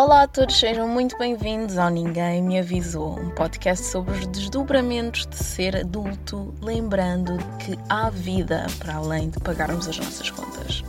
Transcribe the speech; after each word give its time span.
Olá 0.00 0.22
a 0.22 0.28
todos, 0.28 0.56
sejam 0.56 0.86
muito 0.86 1.18
bem-vindos 1.18 1.76
ao 1.76 1.90
Ninguém 1.90 2.40
Me 2.40 2.60
Avisou, 2.60 3.18
um 3.18 3.30
podcast 3.30 3.84
sobre 3.84 4.12
os 4.12 4.28
desdobramentos 4.28 5.26
de 5.26 5.34
ser 5.34 5.74
adulto, 5.74 6.54
lembrando 6.62 7.36
que 7.58 7.76
há 7.88 8.08
vida 8.08 8.64
para 8.78 8.94
além 8.94 9.28
de 9.28 9.40
pagarmos 9.40 9.88
as 9.88 9.98
nossas 9.98 10.30
contas. 10.30 10.84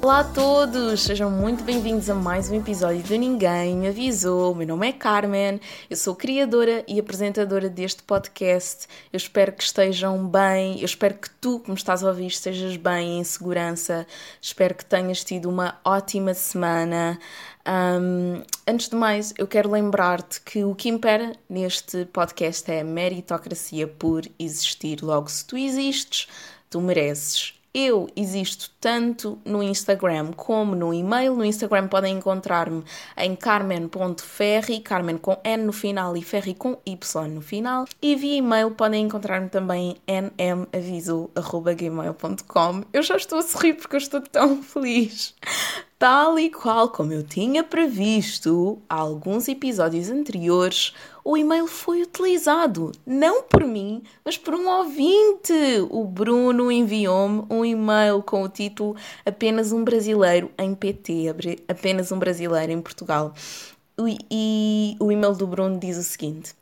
Olá 0.00 0.20
a 0.20 0.24
todos, 0.24 1.02
sejam 1.02 1.28
muito 1.28 1.64
bem-vindos 1.64 2.08
a 2.08 2.14
mais 2.14 2.48
um 2.48 2.54
episódio 2.54 3.02
de 3.02 3.18
Ninguém 3.18 3.76
Me 3.76 3.88
Avisou. 3.88 4.54
Meu 4.54 4.66
nome 4.66 4.88
é 4.88 4.92
Carmen, 4.92 5.60
eu 5.90 5.96
sou 5.96 6.14
criadora 6.14 6.84
e 6.86 7.00
apresentadora 7.00 7.68
deste 7.68 8.04
podcast. 8.04 8.86
Eu 9.12 9.16
espero 9.16 9.52
que 9.52 9.62
estejam 9.64 10.24
bem, 10.28 10.78
eu 10.78 10.84
espero 10.84 11.14
que 11.14 11.28
tu, 11.28 11.58
que 11.58 11.68
me 11.68 11.76
estás 11.76 12.04
a 12.04 12.08
ouvir, 12.08 12.28
estejas 12.28 12.76
bem, 12.76 13.18
em 13.18 13.24
segurança. 13.24 14.06
Espero 14.40 14.76
que 14.76 14.84
tenhas 14.84 15.24
tido 15.24 15.50
uma 15.50 15.80
ótima 15.84 16.32
semana. 16.32 17.18
Um, 17.66 18.42
antes 18.68 18.88
de 18.88 18.94
mais, 18.94 19.34
eu 19.36 19.48
quero 19.48 19.68
lembrar-te 19.68 20.40
que 20.42 20.62
o 20.62 20.76
que 20.76 20.88
impera 20.88 21.32
neste 21.50 22.04
podcast 22.06 22.70
é 22.70 22.80
a 22.80 22.84
meritocracia 22.84 23.88
por 23.88 24.22
existir. 24.38 25.02
Logo, 25.02 25.28
se 25.28 25.44
tu 25.44 25.56
existes, 25.56 26.28
tu 26.70 26.80
mereces 26.80 27.57
eu 27.78 28.08
existo 28.16 28.72
tanto 28.80 29.38
no 29.44 29.62
Instagram 29.62 30.32
como 30.32 30.74
no 30.74 30.92
e-mail. 30.92 31.36
No 31.36 31.44
Instagram 31.44 31.86
podem 31.86 32.16
encontrar-me 32.16 32.82
em 33.16 33.36
carmen.ferri, 33.36 34.80
carmen 34.80 35.16
com 35.16 35.38
N 35.44 35.62
no 35.62 35.72
final 35.72 36.16
e 36.16 36.22
ferri 36.22 36.54
com 36.54 36.76
Y 36.84 37.28
no 37.28 37.40
final. 37.40 37.84
E 38.02 38.16
via 38.16 38.38
e-mail 38.38 38.72
podem 38.72 39.04
encontrar-me 39.04 39.48
também 39.48 39.96
em 40.08 40.32
nmaviso.gmail.com. 40.36 42.82
Eu 42.92 43.02
já 43.04 43.16
estou 43.16 43.38
a 43.38 43.42
sorrir 43.42 43.74
porque 43.74 43.94
eu 43.94 44.00
estou 44.00 44.20
tão 44.22 44.60
feliz. 44.60 45.36
Tal 45.98 46.38
e 46.38 46.48
qual 46.48 46.90
como 46.90 47.12
eu 47.12 47.24
tinha 47.24 47.64
previsto, 47.64 48.78
há 48.88 48.94
alguns 48.94 49.48
episódios 49.48 50.08
anteriores, 50.08 50.94
o 51.24 51.36
e-mail 51.36 51.66
foi 51.66 52.02
utilizado, 52.02 52.92
não 53.04 53.42
por 53.42 53.64
mim, 53.64 54.04
mas 54.24 54.38
por 54.38 54.54
um 54.54 54.68
ouvinte. 54.68 55.52
O 55.90 56.04
Bruno 56.04 56.70
enviou-me 56.70 57.44
um 57.50 57.64
e-mail 57.64 58.22
com 58.22 58.44
o 58.44 58.48
título 58.48 58.94
Apenas 59.26 59.72
um 59.72 59.82
brasileiro 59.82 60.48
em 60.56 60.72
PT, 60.72 61.34
apenas 61.66 62.12
um 62.12 62.18
brasileiro 62.20 62.70
em 62.70 62.80
Portugal. 62.80 63.34
E, 63.98 64.18
e 64.30 64.96
o 65.00 65.10
e-mail 65.10 65.34
do 65.34 65.48
Bruno 65.48 65.80
diz 65.80 65.98
o 65.98 66.04
seguinte: 66.04 66.54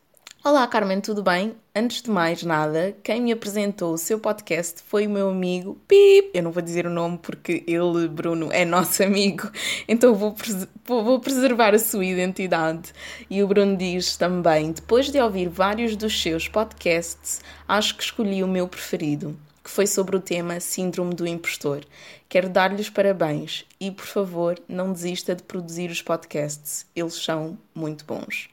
Olá 0.47 0.65
Carmen, 0.69 1.01
tudo 1.01 1.25
bem? 1.25 1.57
Antes 1.75 2.03
de 2.03 2.09
mais 2.09 2.45
nada, 2.45 2.97
quem 3.03 3.21
me 3.21 3.33
apresentou 3.33 3.93
o 3.93 3.99
seu 3.99 4.21
podcast 4.21 4.81
foi 4.81 5.05
o 5.05 5.11
meu 5.11 5.29
amigo 5.29 5.77
Pip. 5.89 6.31
Eu 6.33 6.45
não 6.45 6.53
vou 6.53 6.63
dizer 6.63 6.87
o 6.87 6.91
nome 6.91 7.19
porque 7.19 7.65
ele, 7.67 8.07
Bruno, 8.07 8.53
é 8.53 8.65
nosso 8.65 9.03
amigo, 9.03 9.51
então 9.89 10.15
vou, 10.15 10.35
pres 10.35 10.69
vou 10.85 11.19
preservar 11.19 11.75
a 11.75 11.81
sua 11.81 12.05
identidade. 12.05 12.93
E 13.29 13.43
o 13.43 13.49
Bruno 13.49 13.77
diz 13.77 14.17
também: 14.17 14.71
depois 14.71 15.11
de 15.11 15.19
ouvir 15.19 15.49
vários 15.49 15.97
dos 15.97 16.23
seus 16.23 16.47
podcasts, 16.47 17.41
acho 17.67 17.97
que 17.97 18.05
escolhi 18.05 18.45
o 18.45 18.47
meu 18.47 18.69
preferido, 18.69 19.37
que 19.65 19.71
foi 19.71 19.89
sobre 19.89 20.15
o 20.15 20.21
tema 20.21 20.61
Síndrome 20.61 21.13
do 21.13 21.27
Impostor. 21.27 21.81
Quero 22.29 22.49
dar-lhes 22.49 22.89
parabéns 22.89 23.67
e, 23.81 23.91
por 23.91 24.07
favor, 24.07 24.57
não 24.69 24.93
desista 24.93 25.35
de 25.35 25.43
produzir 25.43 25.91
os 25.91 26.03
podcasts, 26.03 26.87
eles 26.95 27.15
são 27.15 27.59
muito 27.75 28.05
bons. 28.05 28.49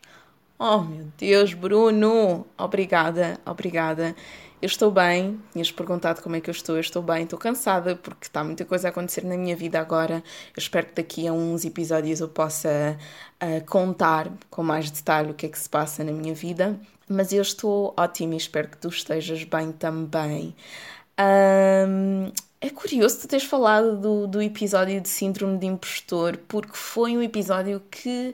Oh 0.65 0.79
meu 0.79 1.11
Deus, 1.17 1.53
Bruno! 1.53 2.47
Obrigada, 2.57 3.37
obrigada. 3.45 4.15
Eu 4.61 4.67
estou 4.67 4.89
bem, 4.89 5.37
tinhas 5.51 5.69
perguntado 5.69 6.21
como 6.21 6.37
é 6.37 6.39
que 6.39 6.49
eu 6.49 6.53
estou, 6.53 6.75
eu 6.75 6.79
estou 6.79 7.03
bem, 7.03 7.25
estou 7.25 7.37
cansada 7.37 7.97
porque 7.97 8.27
está 8.27 8.45
muita 8.45 8.63
coisa 8.63 8.87
a 8.87 8.89
acontecer 8.89 9.25
na 9.25 9.35
minha 9.35 9.57
vida 9.57 9.77
agora. 9.77 10.23
Eu 10.55 10.59
espero 10.59 10.87
que 10.87 10.93
daqui 10.93 11.27
a 11.27 11.33
uns 11.33 11.65
episódios 11.65 12.21
eu 12.21 12.29
possa 12.29 12.97
uh, 13.43 13.65
contar 13.65 14.31
com 14.49 14.63
mais 14.63 14.89
detalhe 14.89 15.31
o 15.31 15.33
que 15.33 15.47
é 15.47 15.49
que 15.49 15.59
se 15.59 15.67
passa 15.69 16.01
na 16.01 16.13
minha 16.13 16.33
vida. 16.33 16.79
Mas 17.09 17.33
eu 17.33 17.41
estou 17.41 17.93
ótima 17.97 18.35
e 18.35 18.37
espero 18.37 18.69
que 18.69 18.77
tu 18.77 18.87
estejas 18.87 19.43
bem 19.43 19.73
também. 19.73 20.55
Um, 21.19 22.31
é 22.63 22.69
curioso 22.69 23.19
tu 23.19 23.27
teres 23.27 23.43
falado 23.43 23.97
do, 23.97 24.25
do 24.25 24.41
episódio 24.41 25.01
de 25.01 25.09
Síndrome 25.09 25.57
de 25.57 25.65
Impostor, 25.65 26.37
porque 26.47 26.77
foi 26.77 27.17
um 27.17 27.21
episódio 27.21 27.81
que 27.91 28.33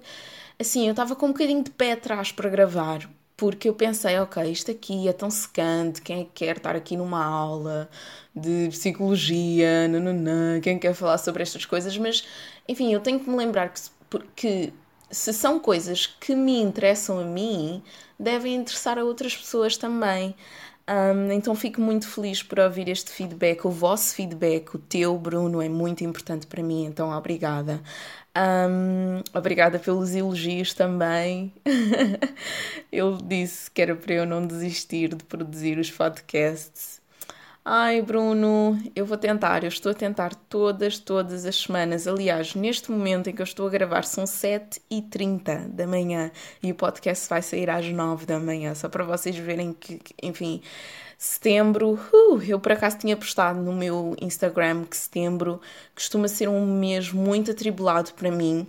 assim, 0.60 0.86
eu 0.86 0.92
estava 0.92 1.16
com 1.16 1.26
um 1.28 1.30
bocadinho 1.30 1.64
de 1.64 1.72
pé 1.72 1.94
atrás 1.94 2.32
para 2.32 2.48
gravar, 2.48 3.10
porque 3.36 3.68
eu 3.68 3.74
pensei, 3.74 4.20
ok, 4.20 4.44
isto 4.52 4.70
aqui 4.70 5.08
é 5.08 5.14
tão 5.14 5.32
secante, 5.32 6.04
quem 6.04 6.22
é 6.22 6.24
que 6.26 6.46
quer 6.46 6.58
estar 6.58 6.76
aqui 6.76 6.96
numa 6.96 7.26
aula 7.26 7.90
de 8.36 8.68
psicologia, 8.70 9.88
nananã, 9.88 10.62
quem 10.62 10.78
quer 10.78 10.94
falar 10.94 11.18
sobre 11.18 11.42
estas 11.42 11.66
coisas, 11.66 11.98
mas 11.98 12.24
enfim, 12.68 12.94
eu 12.94 13.00
tenho 13.00 13.20
que 13.20 13.28
me 13.28 13.36
lembrar 13.36 13.70
que, 13.70 13.82
que 14.36 14.74
se 15.10 15.34
são 15.34 15.60
coisas 15.60 16.06
que 16.06 16.36
me 16.36 16.62
interessam 16.62 17.20
a 17.20 17.24
mim, 17.24 17.82
devem 18.20 18.54
interessar 18.54 19.00
a 19.00 19.04
outras 19.04 19.36
pessoas 19.36 19.76
também. 19.76 20.36
Um, 20.90 21.32
então 21.32 21.54
fico 21.54 21.80
muito 21.80 22.08
feliz 22.08 22.42
por 22.42 22.60
ouvir 22.60 22.90
este 22.90 23.12
feedback, 23.12 23.64
o 23.66 23.70
vosso 23.70 24.16
feedback, 24.16 24.74
o 24.74 24.80
teu, 24.80 25.16
Bruno, 25.20 25.62
é 25.62 25.70
muito 25.70 26.04
importante 26.04 26.48
para 26.48 26.64
mim, 26.64 26.86
então 26.86 27.12
obrigada. 27.12 27.80
Um, 28.36 29.22
obrigada 29.32 29.78
pelos 29.78 30.16
elogios 30.16 30.74
também. 30.74 31.54
Ele 32.92 33.18
disse 33.24 33.70
que 33.70 33.82
era 33.84 33.96
para 33.96 34.14
eu 34.16 34.26
não 34.26 34.46
desistir 34.48 35.14
de 35.14 35.24
produzir 35.26 35.78
os 35.78 35.92
podcasts. 35.92 36.99
Ai, 37.64 38.02
Bruno, 38.02 38.78
eu 38.96 39.06
vou 39.06 39.18
tentar, 39.18 39.64
eu 39.64 39.68
estou 39.68 39.92
a 39.92 39.96
tentar 39.96 40.34
todas, 40.34 40.98
todas 40.98 41.46
as 41.46 41.56
semanas. 41.56 42.08
Aliás, 42.08 42.56
neste 42.56 42.90
momento 42.92 43.30
em 43.30 43.36
que 43.36 43.42
eu 43.42 43.46
estou 43.46 43.68
a 43.68 43.70
gravar 43.70 44.04
são 44.04 44.24
7h30 44.24 45.68
da 45.70 45.86
manhã 45.86 46.32
e 46.64 46.72
o 46.72 46.76
podcast 46.76 47.30
vai 47.30 47.42
sair 47.42 47.70
às 47.70 47.86
9 47.86 48.26
da 48.26 48.40
manhã, 48.40 48.74
só 48.74 48.90
para 48.90 49.04
vocês 49.04 49.36
verem 49.38 49.74
que, 49.74 50.00
enfim, 50.24 50.62
Setembro, 51.22 52.00
uh, 52.14 52.42
eu 52.48 52.62
por 52.62 52.72
acaso 52.72 52.98
tinha 53.00 53.18
postado 53.18 53.60
no 53.60 53.74
meu 53.74 54.16
Instagram 54.22 54.86
que 54.86 54.96
setembro 54.96 55.60
costuma 55.94 56.30
ser 56.30 56.48
um 56.48 56.66
mês 56.66 57.12
muito 57.12 57.52
atribulado 57.52 58.14
para 58.14 58.32
mim. 58.32 58.66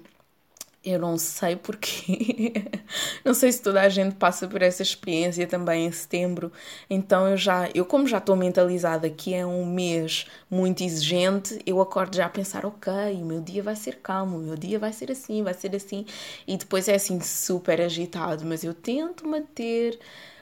Eu 0.83 0.99
não 0.99 1.19
sei 1.19 1.57
porquê. 1.57 2.55
não 3.23 3.35
sei 3.35 3.53
se 3.53 3.61
toda 3.61 3.83
a 3.83 3.89
gente 3.91 4.15
passa 4.17 4.49
por 4.49 4.63
essa 4.63 4.83
experiência 4.83 5.47
também 5.47 5.85
em 5.85 5.93
setembro. 5.93 6.51
Então 6.89 7.29
eu 7.29 7.37
já, 7.37 7.69
eu 7.75 7.85
como 7.85 8.07
já 8.07 8.17
estou 8.17 8.35
mentalizada 8.35 9.11
que 9.11 9.35
é 9.35 9.45
um 9.45 9.67
mês 9.67 10.27
muito 10.51 10.83
exigente, 10.83 11.59
eu 11.67 11.83
acordo 11.83 12.17
já 12.17 12.25
a 12.27 12.31
pensar, 12.31 12.65
ok, 12.65 12.91
o 13.21 13.25
meu 13.27 13.43
dia 13.43 13.63
vai 13.63 13.77
ser 13.77 13.97
calmo, 13.97 14.39
o 14.39 14.41
meu 14.41 14.57
dia 14.57 14.79
vai 14.79 14.91
ser 14.93 15.11
assim, 15.13 15.43
vai 15.43 15.53
ser 15.53 15.77
assim. 15.77 16.07
E 16.47 16.57
depois 16.57 16.89
é 16.89 16.95
assim 16.95 17.21
super 17.21 17.79
agitado, 17.83 18.47
mas 18.47 18.65
eu 18.65 18.73
tento 18.73 19.29
manter 19.29 19.99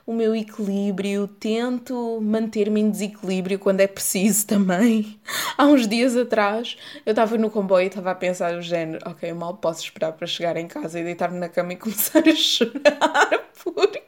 o 0.09 0.13
meu 0.15 0.35
equilíbrio, 0.35 1.29
tento 1.29 2.19
manter-me 2.23 2.81
em 2.81 2.91
desequilíbrio 2.91 3.59
quando 3.59 3.83
é 3.83 3.87
preciso 3.87 4.47
também. 4.47 5.21
Há 5.59 5.67
uns 5.67 5.87
dias 5.87 6.17
atrás 6.17 6.79
eu 7.05 7.11
estava 7.11 7.37
no 7.37 7.51
comboio 7.51 7.85
e 7.85 7.89
estava 7.89 8.13
a 8.13 8.15
pensar 8.15 8.57
o 8.57 8.63
género, 8.63 9.07
ok, 9.07 9.31
mal 9.35 9.59
posso 9.59 9.83
esperar 9.83 10.13
para 10.13 10.27
chegar 10.27 10.57
em 10.57 10.67
casa 10.67 10.99
e 10.99 11.05
deitar-me 11.05 11.39
na 11.39 11.51
cama 11.51 11.75
e 11.75 11.77
começar 11.79 12.27
a 12.27 12.35
chorar 12.35 13.51
porque 13.63 14.03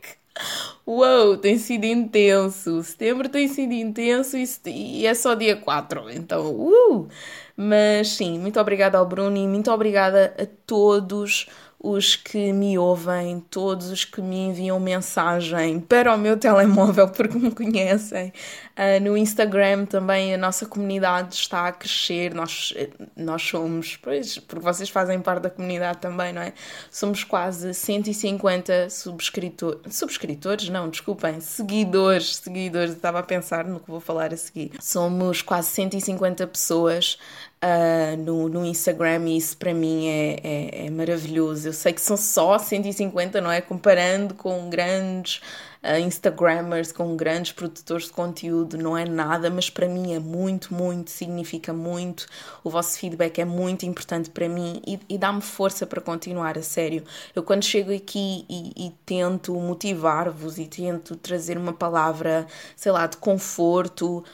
Uou, 0.87 1.37
tem 1.37 1.59
sido 1.59 1.84
intenso. 1.84 2.83
Setembro 2.83 3.28
tem 3.28 3.47
sido 3.47 3.75
intenso 3.75 4.39
e 4.66 5.06
é 5.06 5.12
só 5.12 5.34
dia 5.34 5.55
4, 5.55 6.10
então, 6.10 6.50
uh! 6.50 7.09
Mas 7.55 8.09
sim, 8.09 8.39
muito 8.39 8.59
obrigada 8.59 8.97
ao 8.97 9.05
Bruno 9.06 9.37
e 9.37 9.47
muito 9.47 9.71
obrigada 9.71 10.34
a 10.41 10.47
todos 10.66 11.47
os 11.82 12.14
que 12.14 12.52
me 12.52 12.78
ouvem, 12.78 13.41
todos 13.50 13.88
os 13.88 14.04
que 14.04 14.20
me 14.20 14.36
enviam 14.36 14.78
mensagem 14.78 15.80
para 15.80 16.14
o 16.14 16.18
meu 16.18 16.36
telemóvel 16.36 17.08
porque 17.08 17.38
me 17.38 17.50
conhecem. 17.50 18.32
Uh, 18.76 19.02
no 19.02 19.16
Instagram 19.16 19.86
também 19.86 20.34
a 20.34 20.38
nossa 20.38 20.66
comunidade 20.66 21.34
está 21.34 21.68
a 21.68 21.72
crescer. 21.72 22.34
Nós, 22.34 22.74
nós 23.16 23.42
somos, 23.42 23.96
pois, 23.96 24.38
porque 24.38 24.62
vocês 24.62 24.91
fazem 24.91 25.20
parte 25.20 25.42
da 25.44 25.50
comunidade 25.50 25.98
também, 25.98 26.34
não 26.34 26.42
é? 26.42 26.53
Somos 26.91 27.24
quase 27.24 27.72
150 27.72 28.91
subscritores. 28.91 29.97
Subscritores? 29.97 30.68
Não, 30.68 30.88
desculpem, 30.91 31.41
seguidores. 31.41 32.36
Seguidores, 32.36 32.92
estava 32.92 33.21
a 33.21 33.22
pensar 33.22 33.65
no 33.65 33.80
que 33.80 33.91
vou 33.91 34.00
falar 34.00 34.34
a 34.34 34.36
seguir. 34.36 34.72
Somos 34.80 35.41
quase 35.41 35.68
150 35.68 36.47
pessoas 36.47 37.18
uh, 37.65 38.16
no, 38.16 38.48
no 38.48 38.65
Instagram 38.65 39.28
e 39.28 39.36
isso 39.36 39.57
para 39.57 39.74
mim 39.74 40.09
é, 40.09 40.41
é, 40.42 40.86
é, 40.86 40.91
maravilhoso. 40.91 41.68
Eu 41.68 41.72
sei 41.72 41.92
que 41.92 42.01
são 42.01 42.16
só 42.16 42.59
150, 42.59 43.41
não 43.41 43.51
é? 43.51 43.60
Comparando 43.60 44.34
com 44.34 44.68
grandes 44.71 45.41
uh, 45.83 45.98
Instagrammers, 46.01 46.92
com 46.92 47.16
grandes 47.16 47.53
produtores 47.53 48.07
de 48.07 48.12
conteúdo, 48.12 48.78
não 48.78 48.97
é 48.97 49.04
nada, 49.04 49.51
mas 49.51 49.68
para 49.71 49.89
mim 49.89 50.15
é 50.15 50.18
muito, 50.18 50.74
muito, 50.74 51.10
significa 51.10 51.72
muito. 51.72 52.27
O 52.65 52.71
vosso 52.71 52.98
feedback 52.98 53.39
é 53.41 53.45
muito 53.45 53.84
importante 53.86 54.30
para 54.30 54.48
mim 54.48 54.80
e, 54.86 54.98
e 55.09 55.18
dá-me 55.18 55.42
força 55.42 55.86
para 55.86 56.01
continuar, 56.01 56.59
a 56.59 56.62
sério. 56.62 57.04
Eu 57.34 57.42
quando 57.42 57.65
chego 57.65 57.95
aqui 57.95 58.45
e, 58.48 58.86
e 58.86 58.91
tento 59.04 59.54
motivar-vos 59.54 60.59
e 60.59 60.66
tento 60.66 61.16
trazer 61.16 61.59
uma 61.59 61.72
palavra, 61.72 62.47
sei 62.77 62.92
lá, 62.92 63.07
de 63.07 63.16
conforto. 63.18 64.24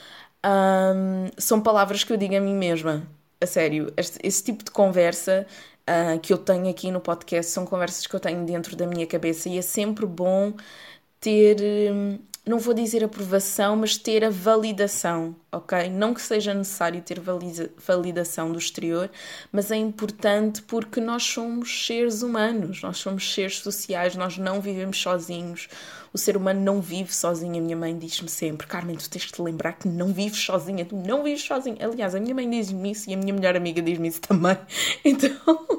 Um, 0.44 1.28
são 1.37 1.61
palavras 1.61 2.05
que 2.05 2.12
eu 2.12 2.17
digo 2.17 2.37
a 2.37 2.40
mim 2.40 2.55
mesma 2.55 3.15
a 3.41 3.47
sério, 3.47 3.93
este, 3.97 4.19
esse 4.23 4.43
tipo 4.43 4.65
de 4.65 4.71
conversa 4.71 5.47
uh, 5.88 6.19
que 6.21 6.33
eu 6.33 6.38
tenho 6.38 6.69
aqui 6.69 6.91
no 6.91 7.00
podcast, 7.00 7.53
são 7.53 7.65
conversas 7.65 8.06
que 8.06 8.15
eu 8.15 8.21
tenho 8.21 8.44
dentro 8.44 8.77
da 8.77 8.87
minha 8.87 9.06
cabeça 9.06 9.49
e 9.49 9.59
é 9.59 9.62
sempre 9.62 10.06
bom 10.06 10.55
ter. 11.21 11.56
Hum, 11.93 12.19
não 12.47 12.61
vou 12.61 12.73
dizer 12.73 13.03
aprovação, 13.03 13.75
mas 13.75 13.97
ter 13.97 14.25
a 14.25 14.31
validação, 14.31 15.35
ok? 15.50 15.91
Não 15.91 16.15
que 16.15 16.23
seja 16.23 16.55
necessário 16.55 17.03
ter 17.03 17.21
validação 17.77 18.53
do 18.53 18.59
exterior, 18.59 19.11
mas 19.50 19.73
é 19.73 19.77
importante 19.77 20.62
porque 20.62 21.00
nós 21.00 21.25
somos 21.25 21.85
seres 21.87 22.23
humanos, 22.23 22.83
nós 22.83 22.99
somos 22.99 23.35
seres 23.35 23.59
sociais, 23.59 24.15
nós 24.15 24.38
não 24.38 24.61
vivemos 24.61 24.97
sozinhos 24.97 25.69
o 26.16 26.18
ser 26.18 26.34
humano 26.34 26.58
não 26.62 26.80
vive 26.80 27.14
sozinho. 27.14 27.58
A 27.58 27.60
minha 27.60 27.76
mãe 27.76 27.96
diz-me 27.96 28.28
sempre: 28.28 28.66
Carmen, 28.66 28.96
tu 28.96 29.08
tens 29.08 29.24
de 29.26 29.32
te 29.32 29.42
lembrar 29.42 29.74
que 29.74 29.86
não 29.86 30.14
vives 30.14 30.42
sozinha, 30.42 30.82
tu 30.82 30.96
não 30.96 31.22
vives 31.22 31.42
sozinha. 31.42 31.76
Aliás, 31.78 32.14
a 32.14 32.20
minha 32.20 32.34
mãe 32.34 32.48
diz-me 32.48 32.92
isso 32.92 33.10
e 33.10 33.14
a 33.14 33.18
minha 33.18 33.34
melhor 33.34 33.54
amiga 33.54 33.82
diz-me 33.82 34.08
isso 34.08 34.22
também. 34.26 34.56
Então, 35.04 35.76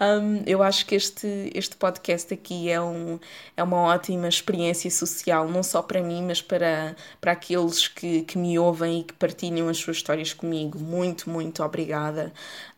um, 0.00 0.42
eu 0.46 0.64
acho 0.64 0.84
que 0.84 0.96
este, 0.96 1.52
este 1.54 1.76
podcast 1.76 2.34
aqui 2.34 2.68
é, 2.68 2.80
um, 2.80 3.20
é 3.56 3.62
uma 3.62 3.76
ótima 3.82 4.28
experiência 4.28 4.90
social, 4.90 5.48
não 5.48 5.62
só 5.62 5.80
para 5.80 6.02
mim, 6.02 6.24
mas 6.24 6.42
para, 6.42 6.96
para 7.20 7.32
aqueles 7.32 7.86
que, 7.86 8.22
que 8.22 8.36
me 8.36 8.58
ouvem 8.58 9.00
e 9.00 9.04
que 9.04 9.14
partilham 9.14 9.68
as 9.68 9.78
suas 9.78 9.98
histórias 9.98 10.32
comigo. 10.32 10.76
Muito, 10.78 11.30
muito 11.30 11.62
obrigada. 11.62 12.32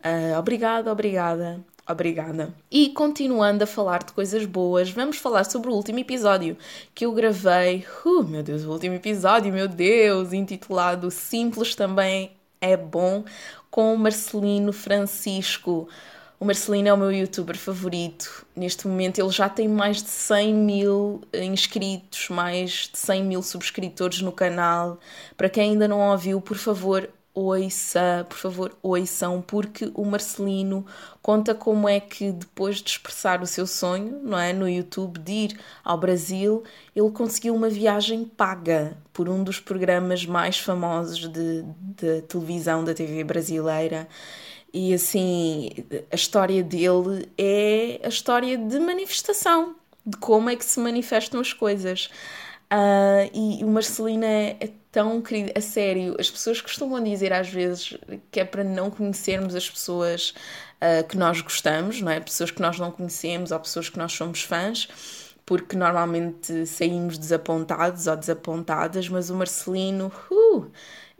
Uh, 0.05 0.37
obrigada, 0.37 0.91
obrigada. 0.91 1.65
Obrigada. 1.87 2.53
E 2.69 2.89
continuando 2.89 3.63
a 3.63 3.67
falar 3.67 4.03
de 4.03 4.13
coisas 4.13 4.45
boas, 4.45 4.89
vamos 4.91 5.17
falar 5.17 5.43
sobre 5.43 5.69
o 5.69 5.73
último 5.73 5.99
episódio 5.99 6.57
que 6.93 7.05
eu 7.05 7.11
gravei. 7.11 7.85
Uh, 8.05 8.23
meu 8.23 8.43
Deus, 8.43 8.63
o 8.63 8.71
último 8.71 8.95
episódio, 8.95 9.51
meu 9.51 9.67
Deus, 9.67 10.31
intitulado 10.31 11.09
Simples 11.11 11.75
também 11.75 12.31
é 12.61 12.77
bom, 12.77 13.25
com 13.71 13.93
o 13.93 13.97
Marcelino 13.97 14.71
Francisco. 14.71 15.89
O 16.39 16.45
Marcelino 16.45 16.87
é 16.87 16.93
o 16.93 16.97
meu 16.97 17.11
youtuber 17.11 17.57
favorito. 17.57 18.45
Neste 18.55 18.87
momento 18.87 19.19
ele 19.19 19.29
já 19.29 19.49
tem 19.49 19.67
mais 19.67 20.01
de 20.01 20.09
100 20.09 20.53
mil 20.53 21.21
inscritos, 21.33 22.29
mais 22.29 22.89
de 22.91 22.97
100 22.97 23.23
mil 23.23 23.43
subscritores 23.43 24.21
no 24.21 24.31
canal. 24.31 24.99
Para 25.35 25.49
quem 25.49 25.71
ainda 25.71 25.87
não 25.87 25.99
ouviu, 25.99 26.39
por 26.41 26.57
favor, 26.57 27.09
ouça, 27.33 28.25
por 28.27 28.37
favor, 28.37 28.77
ouçam, 28.81 29.41
porque 29.41 29.91
o 29.93 30.03
Marcelino 30.03 30.85
conta 31.21 31.55
como 31.55 31.87
é 31.87 31.99
que 31.99 32.31
depois 32.31 32.77
de 32.77 32.89
expressar 32.89 33.41
o 33.41 33.47
seu 33.47 33.65
sonho, 33.65 34.19
não 34.23 34.37
é, 34.37 34.51
no 34.51 34.67
YouTube 34.67 35.19
de 35.19 35.31
ir 35.31 35.59
ao 35.83 35.97
Brasil, 35.97 36.63
ele 36.95 37.09
conseguiu 37.11 37.55
uma 37.55 37.69
viagem 37.69 38.25
paga 38.25 38.97
por 39.13 39.29
um 39.29 39.43
dos 39.43 39.59
programas 39.59 40.25
mais 40.25 40.59
famosos 40.59 41.29
de, 41.29 41.63
de 41.79 42.21
televisão 42.23 42.83
da 42.83 42.93
TV 42.93 43.23
brasileira. 43.23 44.07
E 44.73 44.93
assim, 44.93 45.69
a 46.11 46.15
história 46.15 46.63
dele 46.63 47.29
é 47.37 47.99
a 48.03 48.07
história 48.07 48.57
de 48.57 48.79
manifestação, 48.79 49.75
de 50.05 50.17
como 50.17 50.49
é 50.49 50.55
que 50.55 50.65
se 50.65 50.79
manifestam 50.79 51.39
as 51.39 51.53
coisas. 51.53 52.09
Uh, 52.71 53.29
e 53.33 53.65
o 53.65 53.67
Marcelino 53.67 54.23
é, 54.23 54.55
é 54.57 54.69
tão 54.89 55.21
querido, 55.21 55.51
a 55.57 55.59
sério, 55.59 56.15
as 56.17 56.31
pessoas 56.31 56.61
costumam 56.61 57.03
dizer 57.03 57.33
às 57.33 57.49
vezes 57.49 57.97
que 58.31 58.39
é 58.39 58.45
para 58.45 58.63
não 58.63 58.89
conhecermos 58.89 59.55
as 59.55 59.69
pessoas 59.69 60.33
uh, 60.81 61.05
que 61.05 61.17
nós 61.17 61.41
gostamos, 61.41 62.01
não 62.01 62.09
é? 62.09 62.21
Pessoas 62.21 62.49
que 62.49 62.61
nós 62.61 62.79
não 62.79 62.89
conhecemos 62.89 63.51
ou 63.51 63.59
pessoas 63.59 63.89
que 63.89 63.97
nós 63.97 64.13
somos 64.13 64.43
fãs, 64.43 64.87
porque 65.45 65.75
normalmente 65.75 66.65
saímos 66.65 67.17
desapontados 67.17 68.07
ou 68.07 68.15
desapontadas, 68.15 69.09
mas 69.09 69.29
o 69.29 69.35
Marcelino, 69.35 70.09
uh, 70.31 70.71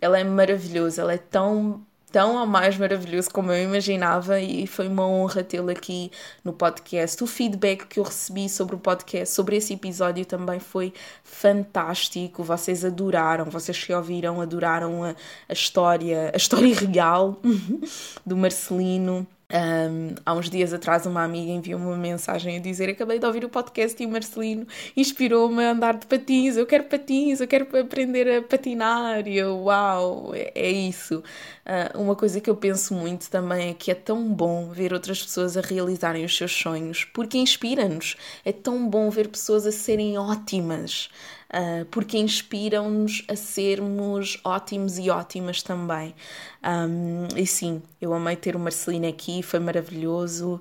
ele 0.01 0.21
é 0.21 0.23
maravilhoso, 0.23 1.01
ele 1.01 1.15
é 1.15 1.17
tão 1.17 1.85
tão 2.11 2.35
ou 2.35 2.45
mais 2.45 2.77
maravilhoso 2.77 3.29
como 3.29 3.51
eu 3.51 3.63
imaginava 3.63 4.39
e 4.39 4.67
foi 4.67 4.87
uma 4.87 5.07
honra 5.07 5.43
tê-lo 5.43 5.69
aqui 5.69 6.11
no 6.43 6.51
podcast. 6.51 7.23
O 7.23 7.27
feedback 7.27 7.87
que 7.87 7.99
eu 7.99 8.03
recebi 8.03 8.49
sobre 8.49 8.75
o 8.75 8.79
podcast, 8.79 9.33
sobre 9.33 9.55
esse 9.55 9.73
episódio 9.73 10.25
também 10.25 10.59
foi 10.59 10.93
fantástico. 11.23 12.43
Vocês 12.43 12.83
adoraram, 12.83 13.45
vocês 13.45 13.81
que 13.83 13.93
ouviram 13.93 14.41
adoraram 14.41 15.03
a, 15.03 15.15
a 15.47 15.53
história, 15.53 16.31
a 16.33 16.37
história 16.37 16.75
real 16.75 17.39
do 18.25 18.35
Marcelino. 18.35 19.25
Um, 19.51 20.15
há 20.25 20.33
uns 20.33 20.49
dias 20.49 20.73
atrás, 20.73 21.05
uma 21.05 21.23
amiga 21.23 21.51
enviou-me 21.51 21.85
uma 21.85 21.97
mensagem 21.97 22.57
a 22.57 22.59
dizer: 22.59 22.89
Acabei 22.89 23.19
de 23.19 23.25
ouvir 23.25 23.43
o 23.43 23.49
podcast 23.49 24.01
e 24.01 24.05
o 24.05 24.09
Marcelino 24.09 24.65
inspirou-me 24.95 25.63
a 25.63 25.71
andar 25.71 25.97
de 25.97 26.07
patins. 26.07 26.55
Eu 26.55 26.65
quero 26.65 26.85
patins, 26.85 27.41
eu 27.41 27.47
quero 27.47 27.67
aprender 27.77 28.37
a 28.37 28.41
patinar. 28.41 29.27
E 29.27 29.37
eu, 29.37 29.63
uau, 29.63 30.33
é, 30.33 30.51
é 30.55 30.71
isso. 30.71 31.21
Uh, 31.65 32.01
uma 32.01 32.15
coisa 32.15 32.39
que 32.39 32.49
eu 32.49 32.55
penso 32.55 32.93
muito 32.93 33.29
também 33.29 33.71
é 33.71 33.73
que 33.73 33.91
é 33.91 33.95
tão 33.95 34.33
bom 34.33 34.69
ver 34.69 34.93
outras 34.93 35.21
pessoas 35.21 35.57
a 35.57 35.61
realizarem 35.61 36.23
os 36.23 36.35
seus 36.35 36.53
sonhos, 36.53 37.03
porque 37.03 37.37
inspira-nos. 37.37 38.15
É 38.45 38.53
tão 38.53 38.89
bom 38.89 39.09
ver 39.09 39.27
pessoas 39.27 39.65
a 39.67 39.71
serem 39.71 40.17
ótimas 40.17 41.09
uh, 41.53 41.85
porque 41.85 42.17
inspiram-nos 42.17 43.23
a 43.27 43.35
sermos 43.35 44.39
ótimos 44.43 44.97
e 44.97 45.09
ótimas 45.09 45.61
também. 45.61 46.15
Um, 46.63 47.27
e 47.35 47.45
sim, 47.45 47.81
eu 47.99 48.13
amei 48.13 48.35
ter 48.35 48.55
o 48.55 48.59
Marcelino 48.59 49.07
aqui, 49.07 49.43
foi 49.43 49.59
maravilhoso, 49.59 50.55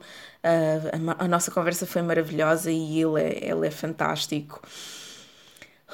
uh, 0.44 1.18
a, 1.18 1.24
a, 1.24 1.28
nossa 1.28 1.50
conversa 1.50 1.86
foi 1.86 2.02
maravilhosa 2.02 2.70
e 2.70 3.00
ele 3.00 3.20
é, 3.22 3.50
ele 3.50 3.66
é 3.66 3.70
fantástico. 3.70 4.60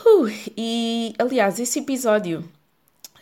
Uh, 0.04 0.28
e 0.56 1.14
aliás, 1.18 1.58
esse 1.58 1.78
episódio 1.78 2.44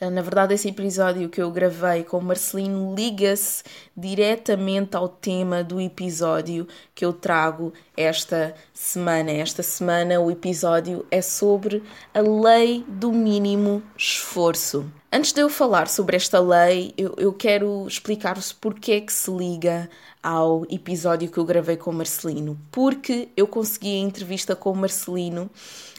na 0.01 0.23
verdade, 0.23 0.55
esse 0.55 0.69
episódio 0.69 1.29
que 1.29 1.41
eu 1.41 1.51
gravei 1.51 2.03
com 2.03 2.19
o 2.19 2.23
Marcelino 2.23 2.95
liga-se 2.95 3.63
diretamente 3.97 4.97
ao 4.97 5.09
tema 5.09 5.63
do 5.63 5.81
episódio 5.81 6.67
que 6.95 7.05
eu 7.05 7.13
trago 7.13 7.73
esta 7.97 8.55
semana. 8.73 9.31
Esta 9.31 9.63
semana, 9.63 10.21
o 10.21 10.31
episódio 10.31 11.07
é 11.11 11.23
sobre 11.23 11.83
a 12.13 12.21
lei 12.21 12.85
do 12.89 13.13
mínimo 13.13 13.83
esforço. 13.97 14.85
Antes 15.13 15.33
de 15.33 15.41
eu 15.41 15.49
falar 15.49 15.87
sobre 15.87 16.17
esta 16.17 16.41
lei, 16.41 16.93
eu, 16.99 17.15
eu 17.17 17.33
quero 17.33 17.87
explicar-vos 17.87 18.53
porque 18.53 18.93
é 18.93 19.01
que 19.01 19.13
se 19.13 19.31
liga 19.31 19.89
ao 20.25 20.65
episódio 20.71 21.31
que 21.31 21.39
eu 21.39 21.45
gravei 21.45 21.77
com 21.77 21.91
o 21.91 21.95
Marcelino. 21.95 22.59
Porque 22.73 23.29
eu 23.37 23.47
consegui 23.47 23.95
a 23.95 24.01
entrevista 24.01 24.57
com 24.57 24.73
o 24.73 24.77
Marcelino 24.77 25.51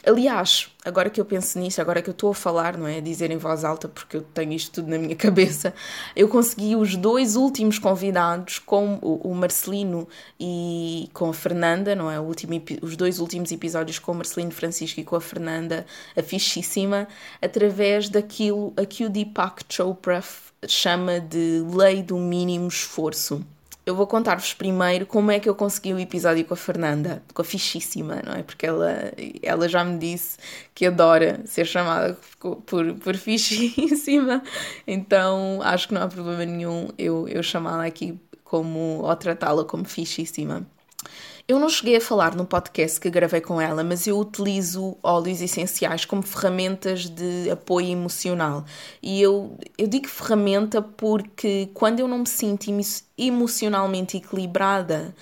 Aliás, 0.06 0.68
agora 0.84 1.10
que 1.10 1.20
eu 1.20 1.24
penso 1.24 1.58
nisso, 1.58 1.80
agora 1.80 2.00
que 2.00 2.08
eu 2.08 2.12
estou 2.12 2.30
a 2.30 2.34
falar, 2.34 2.76
não 2.78 2.86
é? 2.86 2.98
A 2.98 3.00
dizer 3.00 3.32
em 3.32 3.36
voz 3.38 3.64
alta, 3.64 3.88
porque 3.88 4.18
eu 4.18 4.22
tenho 4.22 4.52
isto 4.52 4.74
tudo 4.74 4.88
na 4.88 4.98
minha 4.98 5.16
cabeça, 5.18 5.74
eu 6.14 6.28
consegui 6.28 6.76
os 6.76 6.94
dois 6.94 7.34
últimos 7.34 7.76
convidados, 7.80 8.60
com 8.60 8.98
o 9.02 9.34
Marcelino 9.34 10.06
e 10.38 11.10
com 11.12 11.28
a 11.28 11.34
Fernanda, 11.34 11.96
não 11.96 12.08
é? 12.08 12.20
Último, 12.20 12.62
os 12.82 12.96
dois 12.96 13.18
últimos 13.18 13.50
episódios 13.50 13.98
com 13.98 14.12
o 14.12 14.14
Marcelino 14.14 14.52
Francisco 14.52 15.00
e 15.00 15.04
com 15.04 15.16
a 15.16 15.20
Fernanda, 15.20 15.84
a 16.16 16.22
fichíssima, 16.22 17.08
através 17.42 18.08
daquilo 18.08 18.72
a 18.76 18.86
que 18.86 19.04
o 19.04 19.10
Deepak 19.10 19.64
Chopra 19.68 20.22
chama 20.68 21.18
de 21.18 21.64
lei 21.68 22.00
do 22.00 22.16
mínimo 22.16 22.68
esforço 22.68 23.44
eu 23.86 23.94
vou 23.94 24.06
contar-vos 24.06 24.52
primeiro 24.52 25.06
como 25.06 25.30
é 25.30 25.38
que 25.38 25.48
eu 25.48 25.54
consegui 25.54 25.94
o 25.94 26.00
episódio 26.00 26.44
com 26.44 26.54
a 26.54 26.56
Fernanda, 26.56 27.22
com 27.32 27.40
a 27.40 27.44
fichíssima, 27.44 28.20
não 28.26 28.34
é? 28.34 28.42
Porque 28.42 28.66
ela, 28.66 29.12
ela 29.40 29.68
já 29.68 29.84
me 29.84 29.96
disse 29.96 30.36
que 30.74 30.86
adora 30.86 31.40
ser 31.46 31.64
chamada 31.64 32.18
por, 32.66 32.94
por 32.94 33.14
fichíssima, 33.16 34.42
então 34.86 35.60
acho 35.62 35.86
que 35.88 35.94
não 35.94 36.02
há 36.02 36.08
problema 36.08 36.44
nenhum 36.44 36.88
eu, 36.98 37.28
eu 37.28 37.42
chamá-la 37.44 37.86
aqui 37.86 38.18
como, 38.42 39.02
ou 39.02 39.16
tratá-la 39.16 39.64
como 39.64 39.84
fichíssima. 39.84 40.66
Eu 41.48 41.60
não 41.60 41.68
cheguei 41.68 41.96
a 41.96 42.00
falar 42.00 42.34
no 42.34 42.44
podcast 42.44 42.98
que 42.98 43.08
gravei 43.08 43.40
com 43.40 43.60
ela, 43.60 43.84
mas 43.84 44.04
eu 44.08 44.18
utilizo 44.18 44.96
óleos 45.00 45.40
essenciais 45.40 46.04
como 46.04 46.22
ferramentas 46.22 47.08
de 47.08 47.48
apoio 47.48 47.86
emocional. 47.86 48.64
E 49.00 49.22
eu, 49.22 49.56
eu 49.78 49.86
digo 49.86 50.08
ferramenta 50.08 50.82
porque 50.82 51.70
quando 51.72 52.00
eu 52.00 52.08
não 52.08 52.18
me 52.18 52.28
sinto 52.28 52.66
emocionalmente 53.16 54.16
equilibrada, 54.16 55.14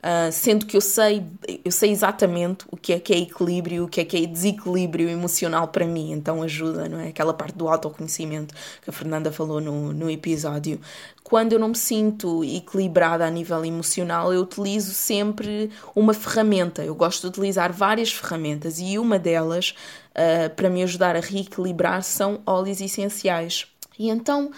Uh, 0.00 0.32
sendo 0.32 0.64
que 0.64 0.74
eu 0.74 0.80
sei, 0.80 1.22
eu 1.62 1.70
sei 1.70 1.90
exatamente 1.90 2.64
o 2.70 2.76
que 2.76 2.94
é 2.94 2.98
que 2.98 3.12
é 3.12 3.18
equilíbrio, 3.18 3.84
o 3.84 3.88
que 3.88 4.00
é 4.00 4.04
que 4.04 4.16
é 4.16 4.26
desequilíbrio 4.26 5.10
emocional 5.10 5.68
para 5.68 5.86
mim, 5.86 6.12
então 6.12 6.42
ajuda, 6.42 6.88
não 6.88 7.00
é? 7.00 7.08
Aquela 7.08 7.34
parte 7.34 7.54
do 7.54 7.68
autoconhecimento 7.68 8.54
que 8.82 8.88
a 8.88 8.92
Fernanda 8.94 9.30
falou 9.30 9.60
no, 9.60 9.92
no 9.92 10.10
episódio. 10.10 10.80
Quando 11.22 11.52
eu 11.52 11.58
não 11.58 11.68
me 11.68 11.76
sinto 11.76 12.42
equilibrada 12.42 13.26
a 13.26 13.30
nível 13.30 13.62
emocional, 13.62 14.32
eu 14.32 14.40
utilizo 14.40 14.94
sempre 14.94 15.70
uma 15.94 16.14
ferramenta. 16.14 16.82
Eu 16.82 16.94
gosto 16.94 17.20
de 17.20 17.26
utilizar 17.28 17.70
várias 17.70 18.10
ferramentas 18.10 18.80
e 18.80 18.98
uma 18.98 19.18
delas, 19.18 19.74
uh, 20.12 20.48
para 20.56 20.70
me 20.70 20.82
ajudar 20.82 21.14
a 21.14 21.20
reequilibrar, 21.20 22.02
são 22.02 22.40
óleos 22.46 22.80
essenciais. 22.80 23.66
E 23.98 24.08
então 24.08 24.50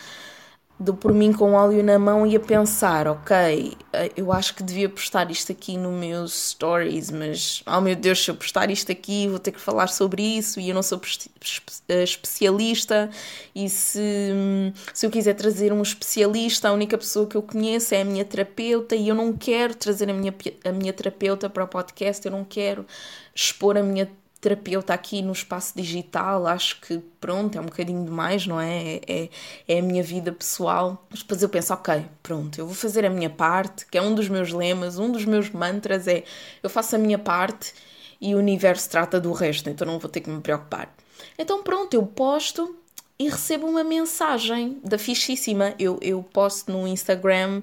dou 0.78 0.94
por 0.96 1.12
mim 1.12 1.32
com 1.32 1.52
óleo 1.52 1.82
na 1.82 1.98
mão 1.98 2.26
e 2.26 2.34
a 2.34 2.40
pensar, 2.40 3.06
ok, 3.06 3.76
eh, 3.92 4.10
eu 4.16 4.32
acho 4.32 4.54
que 4.54 4.62
devia 4.62 4.88
postar 4.88 5.30
isto 5.30 5.52
aqui 5.52 5.76
no 5.76 5.92
meus 5.92 6.50
stories, 6.50 7.10
mas, 7.10 7.62
oh 7.66 7.80
meu 7.80 7.94
Deus, 7.94 8.24
se 8.24 8.30
eu 8.30 8.34
postar 8.34 8.70
isto 8.70 8.90
aqui 8.90 9.28
vou 9.28 9.38
ter 9.38 9.52
que 9.52 9.60
falar 9.60 9.86
sobre 9.86 10.22
isso 10.22 10.58
e 10.58 10.68
eu 10.68 10.74
não 10.74 10.82
sou 10.82 11.00
eh, 11.88 12.02
especialista. 12.02 13.10
E 13.54 13.68
se, 13.68 14.00
hum, 14.34 14.72
se 14.92 15.06
eu 15.06 15.10
quiser 15.10 15.34
trazer 15.34 15.72
um 15.72 15.82
especialista, 15.82 16.68
a 16.68 16.72
única 16.72 16.98
pessoa 16.98 17.26
que 17.26 17.36
eu 17.36 17.42
conheço 17.42 17.94
é 17.94 18.02
a 18.02 18.04
minha 18.04 18.24
terapeuta 18.24 18.96
e 18.96 19.08
eu 19.08 19.14
não 19.14 19.32
quero 19.32 19.74
trazer 19.74 20.10
a 20.10 20.14
minha, 20.14 20.34
a 20.64 20.72
minha 20.72 20.92
terapeuta 20.92 21.48
para 21.48 21.64
o 21.64 21.68
podcast, 21.68 22.24
eu 22.26 22.32
não 22.32 22.44
quero 22.44 22.84
expor 23.34 23.76
a 23.76 23.82
minha 23.82 24.10
terapeuta 24.42 24.92
aqui 24.92 25.22
no 25.22 25.30
espaço 25.30 25.72
digital, 25.76 26.48
acho 26.48 26.80
que 26.80 26.98
pronto, 27.20 27.56
é 27.56 27.60
um 27.60 27.66
bocadinho 27.66 28.04
demais, 28.04 28.44
não 28.44 28.60
é? 28.60 29.00
É, 29.06 29.28
é 29.68 29.78
a 29.78 29.82
minha 29.82 30.02
vida 30.02 30.32
pessoal. 30.32 31.06
Mas 31.08 31.20
depois 31.20 31.40
eu 31.44 31.48
penso, 31.48 31.72
ok, 31.72 32.04
pronto, 32.20 32.58
eu 32.58 32.66
vou 32.66 32.74
fazer 32.74 33.06
a 33.06 33.10
minha 33.10 33.30
parte, 33.30 33.86
que 33.86 33.96
é 33.96 34.02
um 34.02 34.12
dos 34.12 34.28
meus 34.28 34.52
lemas, 34.52 34.98
um 34.98 35.12
dos 35.12 35.24
meus 35.24 35.48
mantras 35.50 36.08
é 36.08 36.24
eu 36.60 36.68
faço 36.68 36.96
a 36.96 36.98
minha 36.98 37.18
parte 37.18 37.72
e 38.20 38.34
o 38.34 38.38
universo 38.38 38.90
trata 38.90 39.20
do 39.20 39.32
resto, 39.32 39.70
então 39.70 39.86
não 39.86 40.00
vou 40.00 40.10
ter 40.10 40.20
que 40.20 40.28
me 40.28 40.40
preocupar. 40.40 40.92
Então 41.38 41.62
pronto, 41.62 41.94
eu 41.94 42.04
posto 42.04 42.76
e 43.16 43.28
recebo 43.28 43.68
uma 43.68 43.84
mensagem 43.84 44.80
da 44.82 44.98
fichíssima. 44.98 45.72
Eu, 45.78 46.00
eu 46.02 46.20
posto 46.20 46.72
no 46.72 46.88
Instagram 46.88 47.62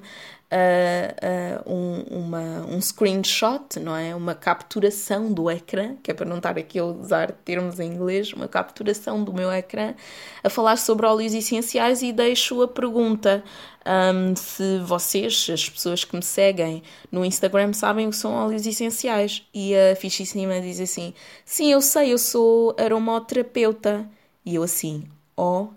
uh, 0.51 1.67
uh, 1.67 1.73
um, 1.73 2.01
uma, 2.19 2.65
um 2.67 2.81
screenshot, 2.81 3.79
não 3.79 3.95
é? 3.95 4.15
Uma 4.15 4.33
capturação 4.35 5.31
do 5.31 5.49
ecrã, 5.49 5.95
que 6.01 6.11
é 6.11 6.13
para 6.13 6.25
não 6.25 6.37
estar 6.37 6.57
aqui 6.57 6.79
a 6.79 6.85
usar 6.85 7.31
termos 7.31 7.79
em 7.79 7.91
inglês, 7.91 8.33
uma 8.33 8.47
capturação 8.47 9.23
do 9.23 9.33
meu 9.33 9.51
ecrã, 9.51 9.93
a 10.43 10.49
falar 10.49 10.77
sobre 10.77 11.05
óleos 11.05 11.33
essenciais 11.33 12.01
e 12.01 12.11
deixo 12.11 12.61
a 12.61 12.67
pergunta. 12.67 13.43
Um, 13.85 14.35
se 14.35 14.79
vocês, 14.79 15.49
as 15.51 15.69
pessoas 15.69 16.03
que 16.03 16.15
me 16.15 16.21
seguem 16.21 16.83
no 17.11 17.23
Instagram, 17.23 17.73
sabem 17.73 18.07
o 18.07 18.09
que 18.09 18.15
são 18.15 18.33
óleos 18.33 18.65
essenciais. 18.65 19.47
E 19.53 19.75
a 19.75 19.95
fichíssima 19.95 20.59
diz 20.59 20.79
assim: 20.79 21.13
Sim, 21.45 21.71
eu 21.71 21.81
sei, 21.81 22.13
eu 22.13 22.17
sou 22.17 22.75
aromoterapeuta. 22.77 24.07
E 24.45 24.55
eu 24.55 24.63
assim, 24.63 25.03
oh 25.35 25.67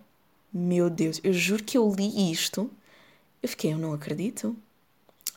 meu 0.53 0.89
Deus, 0.89 1.21
eu 1.25 1.33
juro 1.33 1.63
que 1.63 1.77
eu 1.77 1.93
li 1.95 2.31
isto 2.31 2.71
eu 3.43 3.49
fiquei, 3.49 3.73
eu 3.73 3.79
não 3.79 3.93
acredito. 3.93 4.57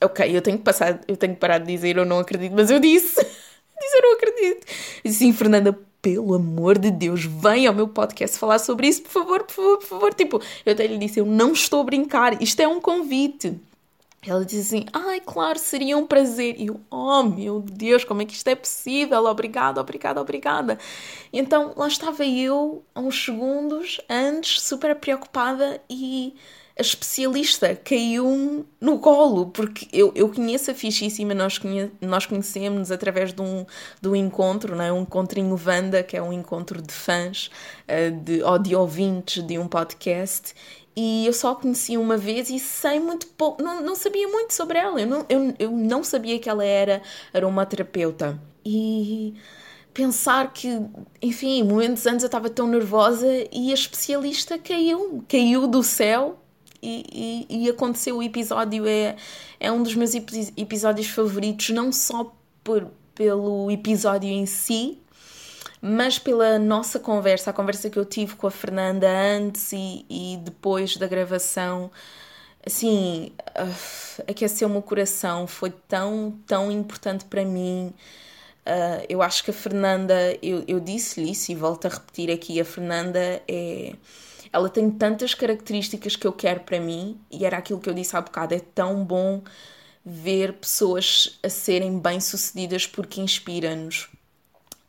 Ok, 0.02 0.36
eu 0.36 0.42
tenho 0.42 0.58
que 0.58 0.64
passar, 0.64 1.00
eu 1.08 1.18
tenho 1.18 1.34
que 1.34 1.40
parar 1.40 1.58
de 1.58 1.68
dizer 1.68 1.98
eu 1.98 2.06
não 2.06 2.20
acredito, 2.20 2.54
mas 2.54 2.70
eu 2.70 2.80
disse. 2.80 3.16
disse 3.80 3.98
eu 3.98 4.02
não 4.02 4.14
acredito. 4.14 4.68
Eu 5.04 5.12
disse, 5.12 5.20
sim, 5.20 5.34
Fernanda, 5.34 5.78
pelo 6.02 6.36
amor 6.36 6.78
de 6.78 6.92
Deus, 6.92 7.26
vem 7.26 7.66
ao 7.66 7.74
meu 7.74 7.88
podcast 7.88 8.38
falar 8.38 8.60
sobre 8.60 8.88
isso, 8.88 9.02
por 9.02 9.12
favor, 9.12 9.44
por 9.44 9.54
favor, 9.54 9.78
por 9.80 9.88
favor. 9.88 10.14
Tipo, 10.14 10.42
eu 10.66 10.74
até 10.74 10.86
lhe 10.86 10.98
disse, 10.98 11.20
eu 11.20 11.26
não 11.26 11.54
estou 11.54 11.82
a 11.82 11.84
brincar, 11.84 12.42
isto 12.42 12.60
é 12.60 12.68
um 12.68 12.80
convite. 12.80 13.60
Ela 14.28 14.44
disse 14.44 14.76
assim: 14.76 14.86
Ai, 14.92 15.22
claro, 15.24 15.60
seria 15.60 15.98
um 15.98 16.06
prazer. 16.06 16.56
E 16.60 16.68
eu, 16.68 16.80
oh 16.90 17.24
meu 17.24 17.60
Deus, 17.62 18.04
como 18.04 18.22
é 18.22 18.26
que 18.26 18.34
isto 18.34 18.48
é 18.48 18.56
possível? 18.56 19.26
Obrigada, 19.26 19.80
obrigada, 19.80 20.20
obrigada. 20.20 20.80
Então 21.32 21.74
lá 21.76 21.88
estava 21.88 22.26
eu, 22.26 22.84
uns 22.96 23.24
segundos 23.24 24.02
antes, 24.10 24.62
super 24.62 24.96
preocupada 24.96 25.80
e 25.90 26.36
a 26.78 26.82
especialista 26.82 27.74
caiu 27.74 28.66
no 28.82 29.00
colo, 29.00 29.48
porque 29.48 29.88
eu, 29.94 30.12
eu 30.14 30.28
conheço 30.30 30.72
a 30.72 30.74
fichíssima, 30.74 31.34
nós, 31.34 31.58
conhe, 31.58 31.90
nós 32.02 32.26
conhecemos 32.26 32.92
através 32.92 33.32
de 33.34 33.42
um, 33.42 33.66
de 34.02 34.10
um 34.10 34.16
encontro, 34.16 34.76
não 34.76 34.84
é? 34.84 34.92
um 34.92 35.04
encontrinho 35.04 35.56
Vanda, 35.56 36.04
que 36.04 36.18
é 36.18 36.22
um 36.22 36.34
encontro 36.34 36.82
de 36.82 36.94
fãs, 36.94 37.50
uh, 37.88 38.12
de, 38.24 38.44
ou 38.44 38.60
de 38.60 38.76
ouvintes 38.76 39.42
de 39.42 39.58
um 39.58 39.70
podcast, 39.70 40.54
e 40.98 41.26
eu 41.26 41.32
só 41.32 41.52
a 41.52 41.56
conheci 41.56 41.98
uma 41.98 42.18
vez 42.18 42.50
e 42.50 42.60
sei 42.60 43.00
muito 43.00 43.28
pouco, 43.28 43.64
não, 43.64 43.82
não 43.82 43.96
sabia 43.96 44.28
muito 44.28 44.54
sobre 44.54 44.78
ela, 44.78 45.00
eu 45.00 45.08
não, 45.08 45.26
eu, 45.30 45.56
eu 45.58 45.72
não 45.72 46.04
sabia 46.04 46.38
que 46.40 46.50
ela 46.50 46.64
era 46.66 47.02
aromaterapeuta. 47.34 48.38
E 48.66 49.34
pensar 49.94 50.52
que, 50.52 50.82
enfim, 51.22 51.64
momentos 51.64 52.06
antes 52.06 52.24
eu 52.24 52.28
estava 52.28 52.50
tão 52.50 52.68
nervosa 52.68 53.28
e 53.52 53.72
a 53.72 53.74
especialista 53.74 54.58
caiu, 54.60 55.24
caiu 55.30 55.68
do 55.68 55.82
céu 55.82 56.42
e, 56.86 57.46
e, 57.50 57.66
e, 57.66 57.70
aconteceu 57.70 58.18
o 58.18 58.24
episódio, 58.24 58.86
é, 58.88 59.16
é 59.60 59.72
um 59.72 59.82
dos 59.82 59.96
meus 59.96 60.14
episódios 60.14 61.08
favoritos, 61.08 61.70
não 61.70 61.92
só 61.92 62.32
por, 62.64 62.88
pelo 63.16 63.72
episódio 63.72 64.30
em 64.30 64.46
si, 64.46 65.00
mas 65.82 66.20
pela 66.20 66.60
nossa 66.60 67.00
conversa, 67.00 67.50
a 67.50 67.54
conversa 67.54 67.90
que 67.90 67.98
eu 67.98 68.06
tive 68.06 68.36
com 68.36 68.48
a 68.48 68.52
Fernanda 68.52 69.08
antes 69.10 69.72
e, 69.72 70.06
e 70.10 70.38
depois 70.44 70.98
da 70.98 71.08
gravação, 71.08 71.92
assim, 72.66 73.32
uh, 73.58 74.24
aqueceu 74.30 74.70
o 74.76 74.82
coração, 74.82 75.48
foi 75.48 75.72
tão, 75.88 76.38
tão 76.46 76.72
importante 76.72 77.26
para 77.26 77.44
mim. 77.46 77.94
Uh, 78.66 79.06
eu 79.08 79.22
acho 79.22 79.44
que 79.44 79.52
a 79.52 79.54
Fernanda, 79.54 80.16
eu, 80.42 80.64
eu 80.68 80.80
disse-lhe 80.80 81.32
isso 81.32 81.52
e 81.52 81.56
volto 81.56 81.86
a 81.86 81.90
repetir 81.90 82.32
aqui: 82.32 82.60
a 82.60 82.66
Fernanda 82.66 83.42
é 83.48 83.94
ela 84.56 84.70
tem 84.70 84.90
tantas 84.90 85.34
características 85.34 86.16
que 86.16 86.26
eu 86.26 86.32
quero 86.32 86.62
para 86.62 86.80
mim, 86.80 87.20
e 87.30 87.46
era 87.46 87.58
aquilo 87.58 87.80
que 87.80 87.90
eu 87.90 87.94
disse 87.94 88.16
há 88.16 88.22
bocado: 88.22 88.54
é 88.54 88.60
tão 88.60 89.04
bom 89.04 89.44
ver 90.06 90.54
pessoas 90.54 91.38
a 91.44 91.50
serem 91.50 92.00
bem-sucedidas 92.00 92.88
porque 92.88 93.20
inspira-nos. 93.20 94.08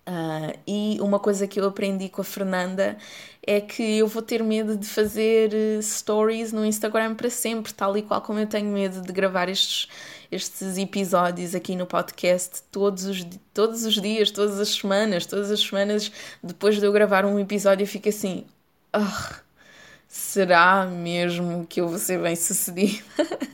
Uh, 0.09 0.57
e 0.65 0.99
uma 1.01 1.19
coisa 1.19 1.49
que 1.49 1.59
eu 1.59 1.67
aprendi 1.67 2.09
com 2.09 2.21
a 2.21 2.25
Fernanda 2.25 2.97
é 3.45 3.61
que 3.61 3.99
eu 3.99 4.07
vou 4.07 4.23
ter 4.23 4.41
medo 4.41 4.77
de 4.77 4.87
fazer 4.87 5.53
eh, 5.53 5.83
stories 5.83 6.53
no 6.53 6.65
Instagram 6.65 7.17
para 7.17 7.31
sempre, 7.31 7.73
tal 7.75 7.97
e 7.97 8.03
qual 8.03 8.21
como 8.21 8.39
eu 8.39 8.47
tenho 8.47 8.71
medo 8.73 9.01
de 9.01 9.13
gravar 9.13 9.49
estes, 9.49 9.89
estes 10.31 10.79
episódios 10.79 11.57
aqui 11.57 11.75
no 11.75 11.87
podcast 11.87 12.63
todos 12.71 13.05
os, 13.05 13.27
todos 13.53 13.85
os 13.85 14.01
dias, 14.01 14.31
todas 14.31 14.61
as 14.61 14.69
semanas. 14.69 15.27
Todas 15.27 15.51
as 15.51 15.61
semanas, 15.61 16.13
depois 16.43 16.77
de 16.77 16.85
eu 16.87 16.93
gravar 16.93 17.25
um 17.25 17.39
episódio, 17.39 17.83
eu 17.83 17.89
fico 17.89 18.09
assim. 18.09 18.47
Oh, 18.95 19.46
será 20.09 20.87
mesmo 20.87 21.67
que 21.67 21.81
eu 21.81 21.89
vou 21.89 21.99
ser 21.99 22.21
bem 22.21 22.37
sucedida? 22.37 23.03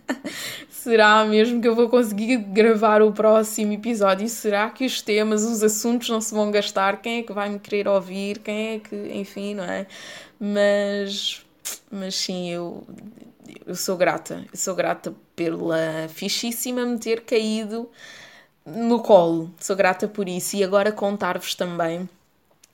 será 0.71 1.25
mesmo 1.25 1.61
que 1.61 1.69
eu 1.69 1.75
vou 1.75 1.89
conseguir 1.89 2.37
gravar 2.37 3.03
o 3.03 3.13
próximo 3.13 3.73
episódio? 3.73 4.29
Será 4.29 4.69
que 4.71 4.85
os 4.85 5.01
temas, 5.01 5.43
os 5.45 5.63
assuntos 5.63 6.09
não 6.09 6.21
se 6.21 6.35
vão 6.35 6.51
gastar? 6.51 7.01
Quem 7.01 7.21
é 7.21 7.23
que 7.23 7.33
vai 7.33 7.49
me 7.49 7.59
querer 7.59 7.89
ouvir? 7.89 8.39
Quem 8.39 8.75
é 8.75 8.79
que, 8.79 8.97
enfim, 9.15 9.55
não 9.55 9.65
é? 9.65 9.87
Mas, 10.39 11.45
mas 11.91 12.15
sim, 12.15 12.51
eu, 12.51 12.85
eu 13.67 13.75
sou 13.75 13.97
grata. 13.97 14.45
Eu 14.53 14.59
sou 14.59 14.75
grata 14.75 15.15
pela 15.37 16.09
fichíssima 16.09 16.85
me 16.85 16.99
ter 16.99 17.23
caído 17.23 17.89
no 18.67 19.01
colo. 19.01 19.51
Sou 19.59 19.77
grata 19.77 20.09
por 20.09 20.29
isso. 20.29 20.57
E 20.57 20.65
agora 20.65 20.93
contar-vos 20.93 21.55
também 21.55 22.09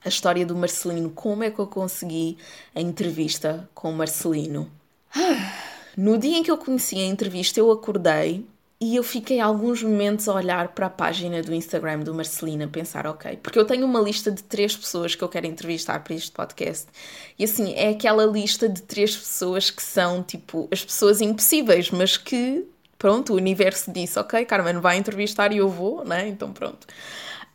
a 0.05 0.09
história 0.09 0.45
do 0.45 0.57
Marcelino. 0.57 1.11
Como 1.11 1.45
é 1.45 1.51
que 1.51 1.59
eu 1.59 1.67
consegui 1.67 2.39
a 2.75 2.81
entrevista 2.81 3.69
com 3.75 3.91
o 3.91 3.95
Marcelino? 3.95 4.71
No 5.97 6.17
dia 6.17 6.39
em 6.39 6.45
que 6.45 6.51
eu 6.51 6.57
conheci 6.57 6.95
a 6.95 7.07
entrevista, 7.07 7.59
eu 7.59 7.73
acordei 7.73 8.47
e 8.81 8.95
eu 8.95 9.03
fiquei 9.03 9.41
alguns 9.41 9.83
momentos 9.83 10.29
a 10.29 10.35
olhar 10.35 10.69
para 10.69 10.87
a 10.87 10.91
página 10.91 11.43
do 11.43 11.53
Instagram 11.53 12.01
do 12.01 12.15
Marcelino, 12.15 12.65
a 12.65 12.69
pensar, 12.69 13.05
ok, 13.09 13.37
porque 13.43 13.59
eu 13.59 13.65
tenho 13.65 13.85
uma 13.85 14.01
lista 14.01 14.31
de 14.31 14.41
três 14.45 14.77
pessoas 14.77 15.17
que 15.17 15.25
eu 15.25 15.29
quero 15.29 15.47
entrevistar 15.47 16.05
para 16.05 16.15
este 16.15 16.31
podcast. 16.31 16.87
E 17.37 17.43
assim, 17.43 17.75
é 17.75 17.89
aquela 17.89 18.25
lista 18.25 18.69
de 18.69 18.81
três 18.83 19.17
pessoas 19.17 19.73
que 19.73 19.83
são 19.83 20.23
tipo 20.23 20.69
as 20.71 20.85
pessoas 20.85 21.21
impossíveis, 21.21 21.91
mas 21.91 22.17
que, 22.17 22.65
pronto, 22.97 23.33
o 23.33 23.37
universo 23.37 23.91
disse, 23.91 24.17
ok, 24.17 24.45
Carmen 24.45 24.79
vai 24.79 24.97
entrevistar 24.97 25.53
e 25.53 25.57
eu 25.57 25.69
vou, 25.69 26.05
né? 26.05 26.29
Então 26.29 26.53
pronto. 26.53 26.87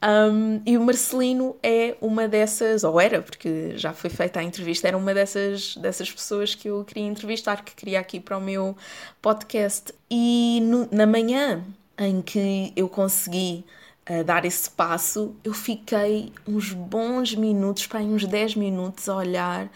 Um, 0.05 0.61
e 0.65 0.77
o 0.77 0.81
Marcelino 0.81 1.55
é 1.63 1.95
uma 2.01 2.27
dessas, 2.27 2.83
ou 2.83 2.99
era, 2.99 3.21
porque 3.21 3.77
já 3.77 3.93
foi 3.93 4.09
feita 4.09 4.41
a 4.41 4.43
entrevista, 4.43 4.85
era 4.85 4.97
uma 4.97 5.13
dessas, 5.13 5.77
dessas 5.77 6.11
pessoas 6.11 6.53
que 6.53 6.67
eu 6.67 6.83
queria 6.83 7.07
entrevistar, 7.07 7.63
que 7.63 7.73
queria 7.73 8.01
aqui 8.01 8.19
para 8.19 8.37
o 8.37 8.41
meu 8.41 8.75
podcast. 9.21 9.93
E 10.11 10.59
no, 10.61 10.89
na 10.91 11.07
manhã 11.07 11.63
em 11.97 12.21
que 12.21 12.73
eu 12.75 12.89
consegui 12.89 13.63
uh, 14.09 14.25
dar 14.25 14.43
esse 14.43 14.69
passo, 14.69 15.37
eu 15.41 15.53
fiquei 15.53 16.33
uns 16.45 16.73
bons 16.73 17.33
minutos, 17.33 17.87
para 17.87 18.01
uns 18.01 18.25
10 18.25 18.55
minutos, 18.55 19.07
a 19.07 19.15
olhar 19.15 19.71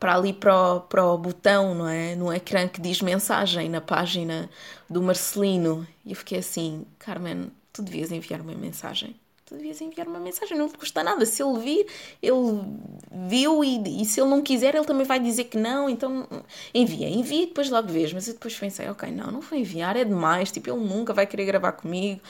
para 0.00 0.16
ali 0.16 0.32
para 0.32 0.74
o, 0.76 0.80
para 0.80 1.04
o 1.04 1.16
botão, 1.16 1.76
não 1.76 1.88
é? 1.88 2.16
No 2.16 2.32
ecrã 2.32 2.66
que 2.66 2.80
diz 2.80 3.00
mensagem 3.00 3.68
na 3.68 3.80
página 3.80 4.50
do 4.88 5.00
Marcelino. 5.00 5.86
E 6.04 6.10
eu 6.10 6.16
fiquei 6.16 6.38
assim, 6.40 6.84
Carmen, 6.98 7.52
tu 7.72 7.82
devias 7.82 8.10
enviar 8.10 8.40
uma 8.40 8.54
mensagem 8.54 9.14
tu 9.50 9.56
devias 9.56 9.80
enviar 9.80 10.06
uma 10.06 10.20
mensagem, 10.20 10.56
não 10.56 10.68
te 10.68 10.78
custa 10.78 11.02
nada. 11.02 11.26
Se 11.26 11.42
ele 11.42 11.58
vir, 11.58 11.86
ele 12.22 12.62
viu 13.26 13.64
e, 13.64 14.00
e, 14.00 14.04
se 14.04 14.20
ele 14.20 14.30
não 14.30 14.40
quiser, 14.40 14.76
ele 14.76 14.84
também 14.84 15.04
vai 15.04 15.18
dizer 15.18 15.44
que 15.44 15.58
não. 15.58 15.90
Então 15.90 16.24
envia, 16.72 17.08
envia 17.08 17.42
e 17.42 17.46
depois 17.46 17.68
logo 17.68 17.88
vês. 17.88 18.12
Mas 18.12 18.28
eu 18.28 18.34
depois 18.34 18.56
pensei, 18.56 18.88
ok, 18.88 19.10
não, 19.10 19.32
não 19.32 19.40
vou 19.40 19.58
enviar, 19.58 19.96
é 19.96 20.04
demais. 20.04 20.52
Tipo, 20.52 20.70
ele 20.70 20.84
nunca 20.84 21.12
vai 21.12 21.26
querer 21.26 21.46
gravar 21.46 21.72
comigo. 21.72 22.20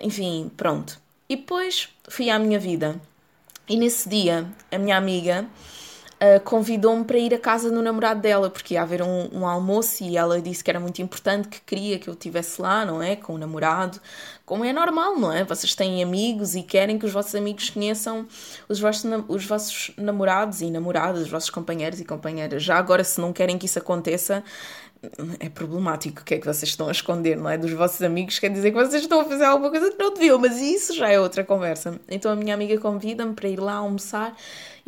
Enfim, 0.00 0.50
pronto. 0.56 0.98
E 1.28 1.36
depois 1.36 1.90
fui 2.08 2.30
à 2.30 2.38
minha 2.38 2.58
vida. 2.58 2.98
E 3.68 3.76
nesse 3.76 4.08
dia, 4.08 4.50
a 4.72 4.78
minha 4.78 4.96
amiga 4.96 5.46
uh, 6.20 6.40
convidou-me 6.44 7.04
para 7.04 7.18
ir 7.18 7.34
à 7.34 7.38
casa 7.38 7.70
do 7.70 7.82
namorado 7.82 8.20
dela, 8.20 8.50
porque 8.50 8.74
ia 8.74 8.82
haver 8.82 9.02
um, 9.02 9.28
um, 9.32 9.46
almoço 9.46 10.02
e 10.04 10.16
ela 10.16 10.40
disse 10.40 10.62
que 10.62 10.70
era 10.70 10.80
muito 10.80 11.00
importante, 11.00 11.48
que 11.48 11.60
queria 11.60 11.98
que 11.98 12.08
eu 12.08 12.14
estivesse 12.14 12.60
lá, 12.60 12.84
não 12.84 13.02
é? 13.02 13.16
Com 13.16 13.34
o 13.34 13.38
namorado, 13.38 14.00
como 14.44 14.64
é 14.64 14.72
normal, 14.72 15.16
não 15.16 15.32
é? 15.32 15.44
Vocês 15.44 15.74
têm 15.74 16.02
amigos 16.02 16.54
e 16.54 16.62
querem 16.62 16.98
que 16.98 17.06
os 17.06 17.12
vossos 17.12 17.34
amigos 17.34 17.70
conheçam 17.70 18.26
os 18.68 18.80
vossos, 18.80 19.04
os 19.28 19.44
vossos 19.44 19.92
namorados 19.96 20.60
e 20.60 20.70
namoradas, 20.70 21.22
os 21.22 21.30
vossos 21.30 21.50
companheiros 21.50 22.00
e 22.00 22.04
companheiras. 22.04 22.62
Já 22.62 22.76
agora, 22.76 23.04
se 23.04 23.20
não 23.20 23.32
querem 23.32 23.58
que 23.58 23.66
isso 23.66 23.78
aconteça, 23.78 24.42
é 25.38 25.48
problemático 25.48 26.22
o 26.22 26.24
que 26.24 26.34
é 26.34 26.38
que 26.38 26.46
vocês 26.46 26.70
estão 26.70 26.88
a 26.88 26.90
esconder, 26.90 27.36
não 27.36 27.48
é? 27.48 27.56
Dos 27.56 27.72
vossos 27.72 28.02
amigos, 28.02 28.38
quer 28.38 28.50
dizer 28.50 28.72
que 28.72 28.76
vocês 28.76 29.02
estão 29.02 29.20
a 29.20 29.24
fazer 29.24 29.44
alguma 29.44 29.70
coisa 29.70 29.90
que 29.90 29.98
não 29.98 30.12
deviam, 30.12 30.38
mas 30.38 30.60
isso 30.60 30.94
já 30.94 31.08
é 31.08 31.20
outra 31.20 31.44
conversa. 31.44 32.00
Então 32.08 32.32
a 32.32 32.36
minha 32.36 32.54
amiga 32.54 32.78
convida-me 32.80 33.34
para 33.34 33.48
ir 33.48 33.60
lá 33.60 33.74
almoçar. 33.74 34.34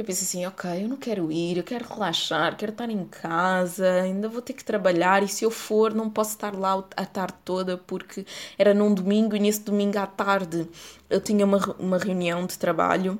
Eu 0.01 0.05
penso 0.07 0.25
assim, 0.25 0.47
ok, 0.47 0.83
eu 0.83 0.89
não 0.89 0.97
quero 0.97 1.31
ir, 1.31 1.59
eu 1.59 1.63
quero 1.63 1.87
relaxar, 1.87 2.57
quero 2.57 2.73
estar 2.73 2.89
em 2.89 3.05
casa, 3.05 3.87
ainda 4.01 4.31
vou 4.31 4.41
ter 4.41 4.55
que 4.55 4.65
trabalhar 4.65 5.23
e 5.23 5.29
se 5.29 5.45
eu 5.45 5.51
for 5.51 5.93
não 5.93 6.09
posso 6.09 6.31
estar 6.31 6.55
lá 6.55 6.83
a 6.97 7.05
tarde 7.05 7.35
toda 7.45 7.77
porque 7.77 8.25
era 8.57 8.73
num 8.73 8.95
domingo 8.95 9.37
e 9.37 9.39
nesse 9.39 9.61
domingo 9.61 9.99
à 9.99 10.07
tarde 10.07 10.67
eu 11.11 11.21
tinha 11.21 11.45
uma, 11.45 11.59
uma 11.79 11.99
reunião 11.99 12.47
de 12.47 12.59
trabalho 12.59 13.19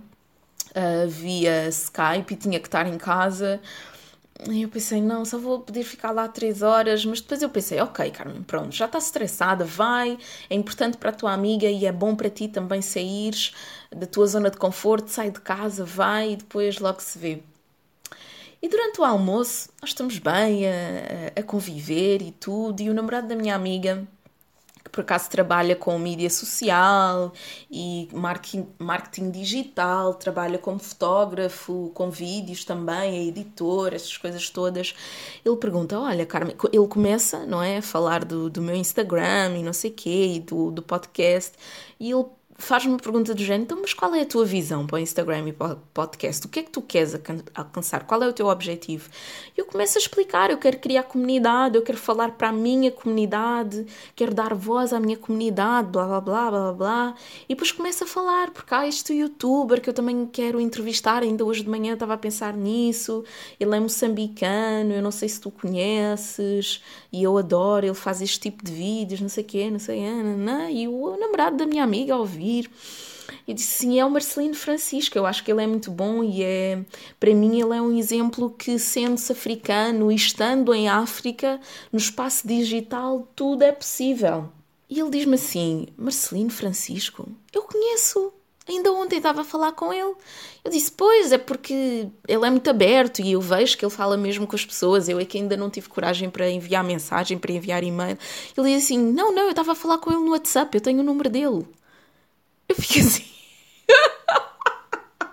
uh, 0.71 1.07
via 1.07 1.69
Skype 1.69 2.33
e 2.33 2.37
tinha 2.39 2.59
que 2.59 2.67
estar 2.67 2.87
em 2.87 2.97
casa. 2.97 3.61
E 4.49 4.63
eu 4.63 4.71
pensei, 4.71 5.03
não, 5.03 5.23
só 5.23 5.37
vou 5.37 5.61
poder 5.61 5.83
ficar 5.83 6.13
lá 6.13 6.27
três 6.27 6.63
horas, 6.63 7.05
mas 7.05 7.21
depois 7.21 7.43
eu 7.43 7.51
pensei, 7.51 7.79
ok, 7.79 8.11
Carmen, 8.11 8.43
pronto, 8.43 8.75
já 8.75 8.87
está 8.87 8.97
estressada, 8.97 9.67
vai, 9.67 10.17
é 10.49 10.55
importante 10.55 10.97
para 10.97 11.11
a 11.11 11.13
tua 11.13 11.35
amiga 11.35 11.67
e 11.67 11.85
é 11.85 11.93
bom 11.93 12.17
para 12.17 12.31
ti 12.31 12.49
também 12.49 12.81
saíres 12.81 13.53
da 13.91 14.07
tua 14.07 14.27
zona 14.27 14.51
de 14.51 14.57
conforto, 14.57 15.09
sai 15.09 15.31
de 15.31 15.41
casa, 15.41 15.85
vai 15.85 16.33
e 16.33 16.37
depois 16.37 16.79
logo 16.79 17.01
se 17.01 17.19
vê. 17.19 17.43
E 18.63 18.69
durante 18.69 19.01
o 19.01 19.05
almoço, 19.05 19.71
nós 19.81 19.91
estamos 19.91 20.19
bem 20.19 20.67
a, 20.67 21.41
a 21.41 21.43
conviver 21.43 22.21
e 22.21 22.31
tudo, 22.31 22.81
e 22.81 22.91
o 22.91 22.95
namorado 22.95 23.27
da 23.29 23.35
minha 23.35 23.55
amiga 23.55 24.07
que 24.85 24.91
por 24.91 25.03
acaso 25.03 25.31
trabalha 25.31 25.77
com 25.77 25.99
mídia 25.99 26.31
social 26.31 27.33
e 27.71 28.09
marketing, 28.13 28.67
marketing 28.79 29.31
digital, 29.31 30.15
trabalha 30.15 30.59
como 30.59 30.79
fotógrafo, 30.79 31.91
com 31.95 32.11
vídeos 32.11 32.65
também, 32.65 33.19
é 33.19 33.25
editor, 33.25 33.95
essas 33.95 34.17
coisas 34.17 34.49
todas. 34.51 34.95
Ele 35.45 35.57
pergunta: 35.57 35.99
Olha, 35.99 36.27
Carmen, 36.27 36.57
ele 36.73 36.87
começa, 36.89 37.47
não 37.47 37.63
é, 37.63 37.79
a 37.79 37.83
falar 37.83 38.25
do, 38.25 38.51
do 38.51 38.63
meu 38.63 38.75
Instagram 38.75 39.59
e 39.59 39.63
não 39.63 39.73
sei 39.73 39.91
o 39.91 39.95
quê, 39.95 40.35
e 40.37 40.41
do, 40.41 40.71
do 40.71 40.83
podcast, 40.83 41.53
e 41.99 42.11
ele 42.11 42.25
faz-me 42.61 42.93
uma 42.93 42.99
pergunta 42.99 43.35
do 43.35 43.43
género, 43.43 43.63
então, 43.65 43.79
mas 43.81 43.95
qual 43.95 44.15
é 44.15 44.21
a 44.21 44.27
tua 44.27 44.45
visão 44.45 44.87
para 44.87 44.97
o 44.97 44.99
Instagram 44.99 45.49
e 45.49 45.53
para 45.53 45.73
o 45.73 45.77
podcast? 45.95 46.47
O 46.47 46.49
que 46.49 46.61
é 46.61 46.63
que 46.63 46.71
tu 46.71 46.83
queres 46.83 47.19
alcançar? 47.55 48.07
Qual 48.07 48.23
é 48.23 48.29
o 48.29 48.33
teu 48.33 48.47
objetivo? 48.47 49.09
E 49.57 49.61
eu 49.61 49.65
começo 49.65 49.99
a 49.99 50.01
explicar, 50.01 50.51
eu 50.51 50.59
quero 50.59 50.79
criar 50.79 51.05
comunidade, 51.05 51.77
eu 51.77 51.83
quero 51.83 51.99
falar 51.99 52.33
para 52.33 52.51
a 52.51 52.53
minha 52.53 52.91
comunidade, 52.91 53.87
quero 54.15 54.35
dar 54.35 54.55
voz 54.55 54.93
à 54.93 55.01
minha 55.01 55.17
comunidade, 55.17 55.89
blá 55.89 56.07
blá 56.07 56.21
blá 56.21 56.51
blá 56.51 56.73
blá. 56.73 57.15
E 57.49 57.55
depois 57.55 57.73
começo 57.73 58.05
a 58.05 58.07
falar, 58.07 58.51
porque 58.51 58.75
há 58.75 58.87
este 58.87 59.15
youtuber 59.15 59.81
que 59.81 59.89
eu 59.89 59.95
também 59.95 60.27
quero 60.27 60.61
entrevistar, 60.61 61.23
ainda 61.23 61.45
hoje 61.45 61.63
de 61.63 61.71
manhã 61.71 61.95
estava 61.95 62.15
a 62.15 62.19
pensar 62.19 62.55
nisso, 62.55 63.25
ele 63.59 63.75
é 63.75 63.81
moçambicano, 63.81 64.93
eu 64.93 65.03
não 65.03 65.11
sei 65.11 65.29
se 65.29 65.41
tu 65.41 65.51
conheces, 65.51 66.83
e 67.11 67.23
eu 67.23 67.37
adoro, 67.39 67.87
ele 67.87 67.95
faz 67.95 68.21
este 68.21 68.39
tipo 68.39 68.63
de 68.65 68.73
vídeos, 68.73 69.21
não 69.21 69.29
sei 69.29 69.45
o 69.45 69.47
quê, 69.47 69.71
não 69.71 69.79
sei, 69.79 70.01
não, 70.01 70.37
não, 70.37 70.71
e 70.71 70.87
o 70.87 71.17
namorado 71.19 71.57
da 71.57 71.67
minha 71.67 71.83
amiga 71.83 72.17
ouvi 72.17 72.50
ouvir. 72.51 72.71
E 73.47 73.55
disse 73.55 73.79
sim, 73.79 73.99
é 73.99 74.05
o 74.05 74.11
Marcelino 74.11 74.55
Francisco, 74.55 75.17
eu 75.17 75.25
acho 75.25 75.45
que 75.45 75.53
ele 75.53 75.63
é 75.63 75.67
muito 75.67 75.91
bom 75.91 76.23
e 76.23 76.43
é, 76.43 76.81
para 77.19 77.33
mim 77.33 77.61
ele 77.61 77.77
é 77.77 77.81
um 77.81 77.97
exemplo 77.97 78.51
que 78.51 78.77
sendo-se 78.79 79.31
africano 79.31 80.11
e 80.11 80.17
estando 80.17 80.75
em 80.75 80.89
África, 80.89 81.61
no 81.93 81.99
espaço 81.99 82.47
digital, 82.47 83.29
tudo 83.37 83.63
é 83.63 83.71
possível. 83.71 84.49
E 84.89 84.99
ele 84.99 85.11
diz-me 85.11 85.35
assim, 85.35 85.87
Marcelino 85.97 86.51
Francisco, 86.51 87.29
eu 87.53 87.63
conheço, 87.63 88.33
ainda 88.69 88.93
ontem 88.93 89.19
estava 89.19 89.43
a 89.43 89.45
falar 89.45 89.73
com 89.73 89.93
ele. 89.93 90.15
Eu 90.65 90.71
disse, 90.71 90.91
pois, 90.91 91.31
é 91.31 91.39
porque 91.39 92.09
ele 92.27 92.47
é 92.47 92.51
muito 92.51 92.69
aberto 92.69 93.21
e 93.21 93.33
eu 93.33 93.41
vejo 93.41 93.79
que 93.79 93.85
ele 93.85 93.93
fala 93.93 94.17
mesmo 94.17 94.49
com 94.49 94.57
as 94.57 94.65
pessoas. 94.65 95.09
Eu 95.09 95.21
é 95.21 95.25
que 95.25 95.39
ainda 95.39 95.57
não 95.57 95.71
tive 95.71 95.89
coragem 95.89 96.29
para 96.29 96.51
enviar 96.51 96.83
mensagem, 96.83 97.39
para 97.39 97.53
enviar 97.53 97.85
e-mail. 97.85 98.19
Ele 98.57 98.75
diz 98.75 98.85
assim, 98.85 98.99
não, 98.99 99.33
não, 99.33 99.45
eu 99.45 99.51
estava 99.51 99.73
a 99.73 99.77
falar 99.77 99.99
com 99.99 100.11
ele 100.11 100.23
no 100.23 100.33
WhatsApp, 100.33 100.77
eu 100.77 100.81
tenho 100.81 101.01
o 101.01 101.05
número 101.05 101.31
dele. 101.31 101.65
Eu 102.71 102.77
fico 102.77 103.01
assim. 103.01 103.25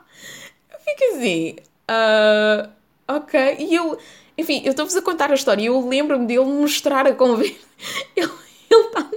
eu 0.74 0.80
fico 0.80 1.04
assim. 1.14 1.56
Uh, 1.88 2.68
ok. 3.08 3.58
E 3.60 3.76
eu. 3.76 3.96
Enfim, 4.36 4.64
eu 4.66 4.72
estou-vos 4.72 4.96
a 4.96 5.02
contar 5.04 5.32
a 5.32 5.36
história 5.36 5.64
eu 5.64 5.88
lembro-me 5.88 6.26
dele 6.26 6.46
mostrar 6.46 7.06
a 7.06 7.14
conversa. 7.14 7.56
Ele 8.70 8.84
está 8.84 9.08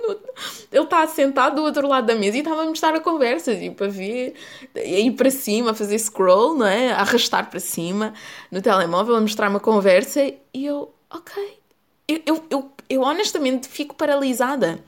ele 0.72 0.84
está 0.84 1.06
sentado 1.08 1.56
do 1.56 1.62
outro 1.62 1.88
lado 1.88 2.06
da 2.06 2.14
mesa 2.14 2.36
e 2.36 2.40
estava 2.40 2.62
a 2.62 2.66
mostrar 2.66 2.94
a 2.94 3.00
conversa, 3.00 3.56
tipo, 3.56 3.82
a 3.82 3.88
ver, 3.88 4.34
a 4.76 4.80
ir 4.80 5.10
para 5.12 5.28
cima, 5.28 5.72
a 5.72 5.74
fazer 5.74 5.98
scroll, 5.98 6.54
não 6.54 6.64
é? 6.64 6.92
A 6.92 7.00
arrastar 7.00 7.50
para 7.50 7.58
cima 7.58 8.14
no 8.50 8.62
telemóvel, 8.62 9.16
a 9.16 9.20
mostrar 9.20 9.50
uma 9.50 9.58
conversa 9.58 10.22
e 10.22 10.64
eu, 10.64 10.94
ok. 11.10 11.58
Eu, 12.06 12.22
eu, 12.24 12.44
eu, 12.48 12.72
eu 12.88 13.02
honestamente 13.02 13.68
fico 13.68 13.96
paralisada. 13.96 14.78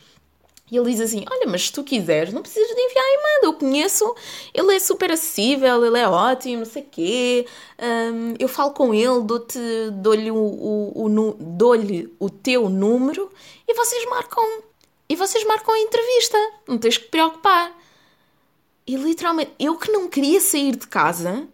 E 0.72 0.76
ele 0.78 0.90
diz 0.90 1.02
assim: 1.02 1.22
Olha, 1.30 1.46
mas 1.46 1.66
se 1.66 1.72
tu 1.72 1.84
quiseres, 1.84 2.32
não 2.32 2.40
precisas 2.40 2.74
de 2.74 2.80
enviar 2.80 3.04
e-mail. 3.04 3.40
Eu 3.42 3.52
conheço, 3.52 4.16
ele 4.54 4.74
é 4.74 4.78
super 4.78 5.12
acessível, 5.12 5.84
ele 5.84 5.98
é 5.98 6.08
ótimo, 6.08 6.60
não 6.60 6.64
sei 6.64 6.82
o 6.82 6.86
quê. 6.90 7.46
Um, 7.78 8.34
eu 8.38 8.48
falo 8.48 8.70
com 8.70 8.94
ele, 8.94 9.20
dou-te, 9.20 9.58
dou-lhe 9.92 10.30
o, 10.30 10.34
o, 10.34 11.04
o, 11.04 11.36
dou 11.38 11.74
o 12.18 12.30
teu 12.30 12.70
número 12.70 13.30
e 13.68 13.74
vocês 13.74 14.08
marcam. 14.08 14.62
E 15.10 15.14
vocês 15.14 15.44
marcam 15.44 15.74
a 15.74 15.78
entrevista. 15.78 16.38
Não 16.66 16.78
tens 16.78 16.96
que 16.96 17.04
te 17.04 17.10
preocupar. 17.10 17.78
E 18.86 18.96
literalmente, 18.96 19.52
eu 19.58 19.76
que 19.76 19.92
não 19.92 20.08
queria 20.08 20.40
sair 20.40 20.74
de 20.74 20.86
casa, 20.86 21.46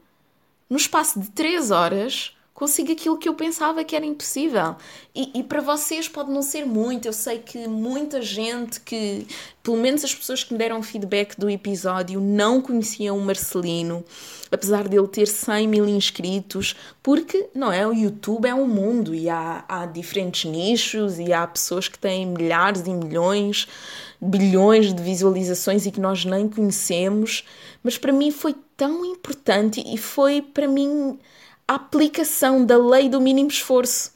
no 0.70 0.76
espaço 0.76 1.18
de 1.18 1.28
3 1.32 1.72
horas, 1.72 2.36
consigo 2.58 2.90
aquilo 2.90 3.16
que 3.16 3.28
eu 3.28 3.34
pensava 3.34 3.84
que 3.84 3.94
era 3.94 4.04
impossível. 4.04 4.74
E, 5.14 5.30
e, 5.32 5.44
para 5.44 5.60
vocês 5.60 6.08
pode 6.08 6.32
não 6.32 6.42
ser 6.42 6.66
muito. 6.66 7.06
Eu 7.06 7.12
sei 7.12 7.38
que 7.38 7.68
muita 7.68 8.20
gente 8.20 8.80
que, 8.80 9.28
pelo 9.62 9.76
menos 9.76 10.02
as 10.02 10.12
pessoas 10.12 10.42
que 10.42 10.52
me 10.52 10.58
deram 10.58 10.82
feedback 10.82 11.38
do 11.38 11.48
episódio, 11.48 12.20
não 12.20 12.60
conheciam 12.60 13.16
o 13.16 13.20
Marcelino, 13.20 14.04
apesar 14.50 14.88
dele 14.88 15.06
ter 15.06 15.28
100 15.28 15.68
mil 15.68 15.88
inscritos, 15.88 16.74
porque 17.00 17.48
não 17.54 17.70
é? 17.70 17.86
O 17.86 17.92
YouTube 17.92 18.48
é 18.48 18.54
um 18.54 18.66
mundo 18.66 19.14
e 19.14 19.30
há, 19.30 19.64
há 19.68 19.86
diferentes 19.86 20.50
nichos 20.50 21.20
e 21.20 21.32
há 21.32 21.46
pessoas 21.46 21.86
que 21.86 21.96
têm 21.96 22.26
milhares 22.26 22.84
e 22.88 22.90
milhões, 22.90 23.68
bilhões 24.20 24.92
de 24.92 25.00
visualizações 25.00 25.86
e 25.86 25.92
que 25.92 26.00
nós 26.00 26.24
nem 26.24 26.48
conhecemos. 26.48 27.44
Mas 27.84 27.96
para 27.96 28.12
mim 28.12 28.32
foi 28.32 28.56
tão 28.76 29.04
importante 29.04 29.80
e 29.86 29.96
foi 29.96 30.42
para 30.42 30.66
mim 30.66 31.20
aplicação 31.68 32.64
da 32.64 32.78
lei 32.78 33.08
do 33.08 33.20
mínimo 33.20 33.50
esforço. 33.50 34.12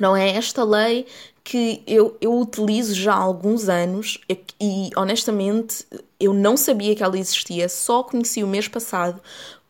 Não 0.00 0.16
é 0.16 0.30
esta 0.30 0.64
lei 0.64 1.06
que 1.44 1.82
eu, 1.86 2.16
eu 2.20 2.38
utilizo 2.38 2.94
já 2.94 3.14
há 3.14 3.18
alguns 3.18 3.68
anos 3.68 4.18
e, 4.60 4.90
honestamente 4.96 5.86
eu 6.18 6.32
não 6.32 6.56
sabia 6.56 6.94
que 6.94 7.02
ela 7.02 7.18
existia, 7.18 7.68
só 7.68 8.02
conheci 8.02 8.44
o 8.44 8.46
mês 8.46 8.68
passado 8.68 9.20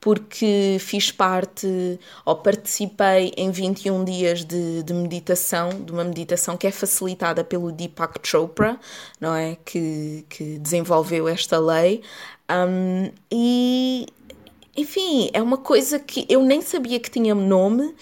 porque 0.03 0.79
fiz 0.81 1.13
parte 1.13 1.99
ou 2.25 2.35
participei 2.35 3.33
em 3.37 3.53
21 3.53 4.05
dias 4.05 4.45
de, 4.45 4.83
de, 4.83 4.93
meditação, 4.93 5.69
de 5.69 5.93
uma 5.93 6.03
meditação 6.03 6.57
que 6.57 6.67
é 6.67 6.73
facilitada 6.73 7.45
pelo 7.45 7.71
Deepak 7.71 8.19
Chopra, 8.25 8.77
não 9.21 9.33
é? 9.33 9.57
Que, 9.65 10.27
que 10.29 10.59
desenvolveu 10.59 11.29
esta 11.29 11.57
lei. 11.61 12.03
Um, 12.51 13.13
e 13.31 14.07
enfim, 14.77 15.31
é 15.33 15.43
uma 15.43 15.59
coisa 15.59 15.99
que 15.99 16.27
eu 16.29 16.43
nem 16.43 16.61
sabia 16.61 16.99
que 16.99 17.11
tinha 17.11 17.35
nome 17.35 17.95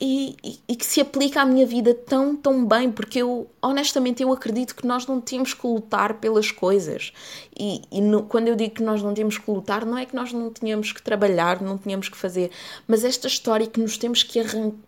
e, 0.00 0.36
e, 0.44 0.60
e, 0.68 0.76
que 0.76 0.86
se 0.86 1.00
aplica 1.00 1.42
à 1.42 1.44
minha 1.44 1.66
vida 1.66 1.92
tão, 1.92 2.36
tão 2.36 2.64
bem, 2.64 2.90
porque 2.90 3.18
eu, 3.18 3.50
honestamente, 3.60 4.22
eu 4.22 4.32
acredito 4.32 4.76
que 4.76 4.86
nós 4.86 5.06
não 5.08 5.20
temos 5.20 5.52
que 5.52 5.66
lutar 5.66 6.14
pelas 6.14 6.52
coisas. 6.52 7.12
E, 7.58 7.82
e 7.90 8.00
no, 8.00 8.22
quando 8.22 8.46
eu 8.46 8.54
digo 8.54 8.76
que 8.76 8.82
nós 8.82 9.02
não 9.02 9.12
temos 9.12 9.38
que 9.38 9.50
lutar, 9.50 9.84
não 9.84 9.98
é 9.98 10.06
que 10.06 10.14
nós 10.14 10.32
não 10.32 10.52
tínhamos 10.52 10.92
que 10.92 11.02
trabalhar, 11.02 11.60
não 11.60 11.76
tínhamos 11.76 12.08
que 12.08 12.16
fazer, 12.16 12.52
mas 12.86 13.02
esta 13.02 13.26
história 13.26 13.66
que 13.66 13.80
nos 13.80 13.98
temos 13.98 14.22
que, 14.22 14.40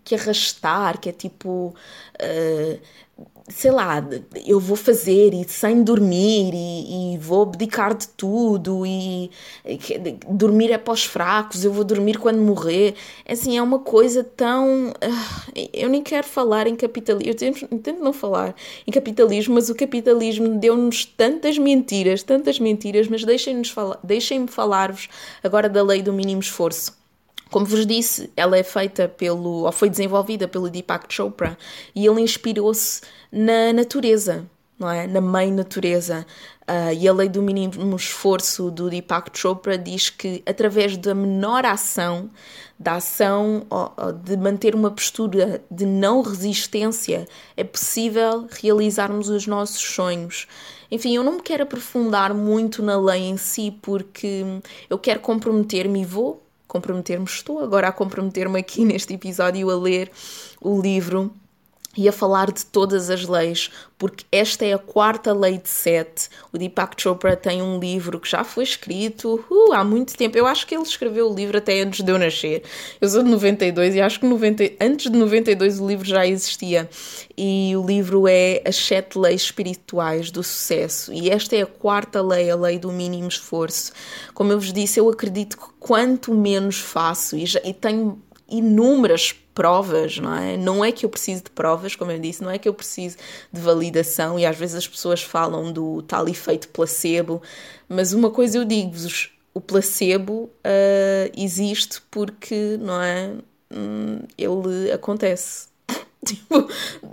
que 0.05 0.15
arrastar, 0.15 1.01
que 1.01 1.09
é 1.09 1.13
tipo. 1.13 1.75
Uh, 2.23 2.79
sei 3.51 3.71
lá, 3.71 4.03
eu 4.47 4.61
vou 4.61 4.77
fazer 4.77 5.35
e 5.35 5.47
sem 5.49 5.83
dormir 5.83 6.53
e, 6.55 7.15
e 7.15 7.19
vou 7.19 7.43
abdicar 7.43 7.95
de 7.95 8.09
tudo 8.09 8.87
e, 8.87 9.31
e 9.65 9.79
dormir 10.29 10.71
é 10.71 10.79
para 10.79 10.93
os 10.93 11.05
fracos, 11.05 11.65
eu 11.65 11.73
vou 11.73 11.85
dormir 11.85 12.19
quando 12.19 12.41
morrer. 12.41 12.95
É 13.25 13.33
assim, 13.33 13.57
é 13.57 13.63
uma 13.63 13.81
coisa 13.81 14.23
tão. 14.25 14.91
Uh, 14.91 15.69
eu 15.73 15.89
nem 15.89 16.03
quero 16.03 16.27
falar 16.27 16.67
em 16.67 16.77
capitalismo, 16.77 17.31
eu 17.31 17.35
tento, 17.35 17.67
tento 17.79 18.03
não 18.03 18.13
falar 18.13 18.55
em 18.87 18.91
capitalismo, 18.93 19.55
mas 19.55 19.69
o 19.69 19.75
capitalismo 19.75 20.59
deu-nos 20.59 21.05
tantas 21.05 21.59
mentiras, 21.59 22.23
tantas 22.23 22.59
mentiras, 22.59 23.09
mas 23.09 23.25
deixem-me 23.25 23.67
falar, 23.67 23.99
deixem 24.03 24.47
falar-vos 24.47 25.09
agora 25.43 25.69
da 25.69 25.83
lei 25.83 26.03
do 26.03 26.13
mínimo 26.13 26.41
esforço. 26.41 27.00
Como 27.51 27.67
vos 27.67 27.85
disse, 27.85 28.31
ela 28.37 28.57
é 28.57 28.63
feita 28.63 29.09
pelo, 29.09 29.65
ou 29.65 29.73
foi 29.73 29.91
desenvolvida 29.91 30.47
pelo 30.47 30.71
Deepak 30.71 31.13
Chopra 31.13 31.59
e 31.95 32.07
ele 32.07 32.21
inspirou-se 32.21 33.01
na 33.31 33.73
natureza, 33.73 34.47
não 34.79 34.89
é? 34.89 35.07
Na 35.07 35.21
mãe 35.21 35.51
natureza. 35.51 36.25
Uh, 36.63 36.95
e 36.97 37.09
a 37.09 37.13
lei 37.13 37.29
do 37.29 37.43
mínimo 37.43 37.97
esforço 37.97 38.71
do 38.71 38.89
Deepak 38.89 39.37
Chopra 39.37 39.77
diz 39.77 40.11
que 40.11 40.41
através 40.47 40.97
da 40.97 41.13
menor 41.13 41.67
ação, 41.67 42.31
da 42.79 42.95
ação 42.95 43.67
de 44.23 44.37
manter 44.37 44.77
uma 44.77 44.93
postura 44.93 45.61
de 45.69 45.85
não 45.85 46.23
resistência, 46.23 47.27
é 47.57 47.65
possível 47.65 48.47
realizarmos 48.63 49.29
os 49.29 49.49
nossos 49.49 49.83
sonhos. 49.83 50.47
Enfim, 50.89 51.17
eu 51.17 51.25
não 51.25 51.35
me 51.35 51.43
quero 51.43 51.65
aprofundar 51.65 52.33
muito 52.33 52.81
na 52.81 52.97
lei 52.97 53.23
em 53.23 53.37
si, 53.37 53.77
porque 53.83 54.45
eu 54.89 54.99
quero 54.99 55.19
comprometer-me 55.19 56.03
e 56.03 56.05
vou 56.05 56.41
comprometer-me, 56.71 57.25
estou 57.25 57.59
agora 57.59 57.89
a 57.89 57.93
comprometer-me 57.93 58.59
aqui 58.59 58.85
neste 58.87 59.13
episódio 59.13 59.69
a 59.69 59.77
ler 59.77 60.11
o 60.61 60.81
livro 60.81 61.35
e 61.97 62.09
a 62.09 62.13
falar 62.13 62.53
de 62.53 62.65
todas 62.65 63.11
as 63.11 63.27
leis, 63.27 63.69
porque 63.99 64.25
esta 64.31 64.65
é 64.65 64.73
a 64.73 64.79
quarta 64.79 65.33
lei 65.33 65.59
de 65.59 65.69
sete. 65.69 66.29
O 66.53 66.57
Deepak 66.57 67.01
Chopra 67.03 67.37
tem 67.37 67.61
um 67.61 67.81
livro 67.81 68.21
que 68.21 68.31
já 68.31 68.45
foi 68.45 68.63
escrito 68.63 69.45
uh, 69.51 69.73
há 69.73 69.83
muito 69.83 70.17
tempo. 70.17 70.39
Eu 70.39 70.47
acho 70.47 70.67
que 70.67 70.75
ele 70.75 70.85
escreveu 70.85 71.29
o 71.29 71.35
livro 71.35 71.59
até 71.59 71.81
antes 71.81 72.05
de 72.05 72.11
eu 72.11 72.17
nascer. 72.17 72.63
Eu 73.01 73.09
sou 73.09 73.25
de 73.25 73.31
92 73.31 73.97
e 73.97 74.01
acho 74.01 74.21
que 74.21 74.27
90, 74.27 74.73
antes 74.81 75.11
de 75.11 75.19
92 75.19 75.81
o 75.81 75.89
livro 75.89 76.07
já 76.07 76.25
existia. 76.25 76.89
E 77.37 77.75
o 77.77 77.85
livro 77.85 78.29
é 78.29 78.63
As 78.65 78.77
Sete 78.77 79.19
Leis 79.19 79.43
Espirituais 79.43 80.31
do 80.31 80.45
Sucesso. 80.45 81.13
E 81.13 81.29
esta 81.29 81.57
é 81.57 81.63
a 81.63 81.67
quarta 81.67 82.23
lei, 82.23 82.49
a 82.51 82.57
lei 82.57 82.79
do 82.79 82.93
mínimo 82.93 83.29
esforço. 83.29 83.93
Como 84.33 84.53
eu 84.53 84.61
vos 84.61 84.73
disse, 84.73 85.01
eu 85.01 85.09
acredito 85.09 85.59
que 85.59 85.67
quanto 85.81 86.33
menos 86.33 86.79
faço, 86.79 87.37
e, 87.37 87.47
já, 87.47 87.61
e 87.65 87.75
tenho 87.75 88.23
inúmeras 88.49 89.35
provas, 89.55 90.19
não 90.19 90.35
é? 90.35 90.57
Não 90.57 90.85
é 90.85 90.93
que 90.93 91.05
eu 91.05 91.11
preciso 91.11 91.45
de 91.45 91.51
provas, 91.51 91.95
como 91.95 92.11
eu 92.11 92.19
disse, 92.19 92.43
não 92.43 92.51
é 92.51 92.59
que 92.59 92.69
eu 92.69 92.75
preciso 92.75 93.17
de 93.53 93.61
validação 93.61 94.39
e 94.39 94.47
às 94.47 94.57
vezes 94.57 94.77
as 94.77 94.89
pessoas 94.89 95.23
falam 95.23 95.73
do 95.73 96.03
tal 96.03 96.29
efeito 96.29 96.69
placebo, 96.69 97.43
mas 97.89 98.13
uma 98.13 98.31
coisa 98.31 98.59
eu 98.59 98.65
digo-vos, 98.65 99.31
o 99.53 99.61
placebo 99.61 100.45
uh, 100.45 101.33
existe 101.37 102.01
porque, 102.11 102.77
não 102.81 103.01
é? 103.03 103.33
Hum, 103.73 104.21
ele 104.39 104.91
acontece. 104.93 105.69
tipo, 106.25 106.69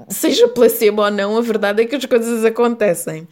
seja 0.10 0.48
placebo 0.48 1.02
ou 1.02 1.12
não, 1.12 1.38
a 1.38 1.42
verdade 1.42 1.82
é 1.82 1.86
que 1.86 1.96
as 1.96 2.06
coisas 2.06 2.46
acontecem. 2.46 3.28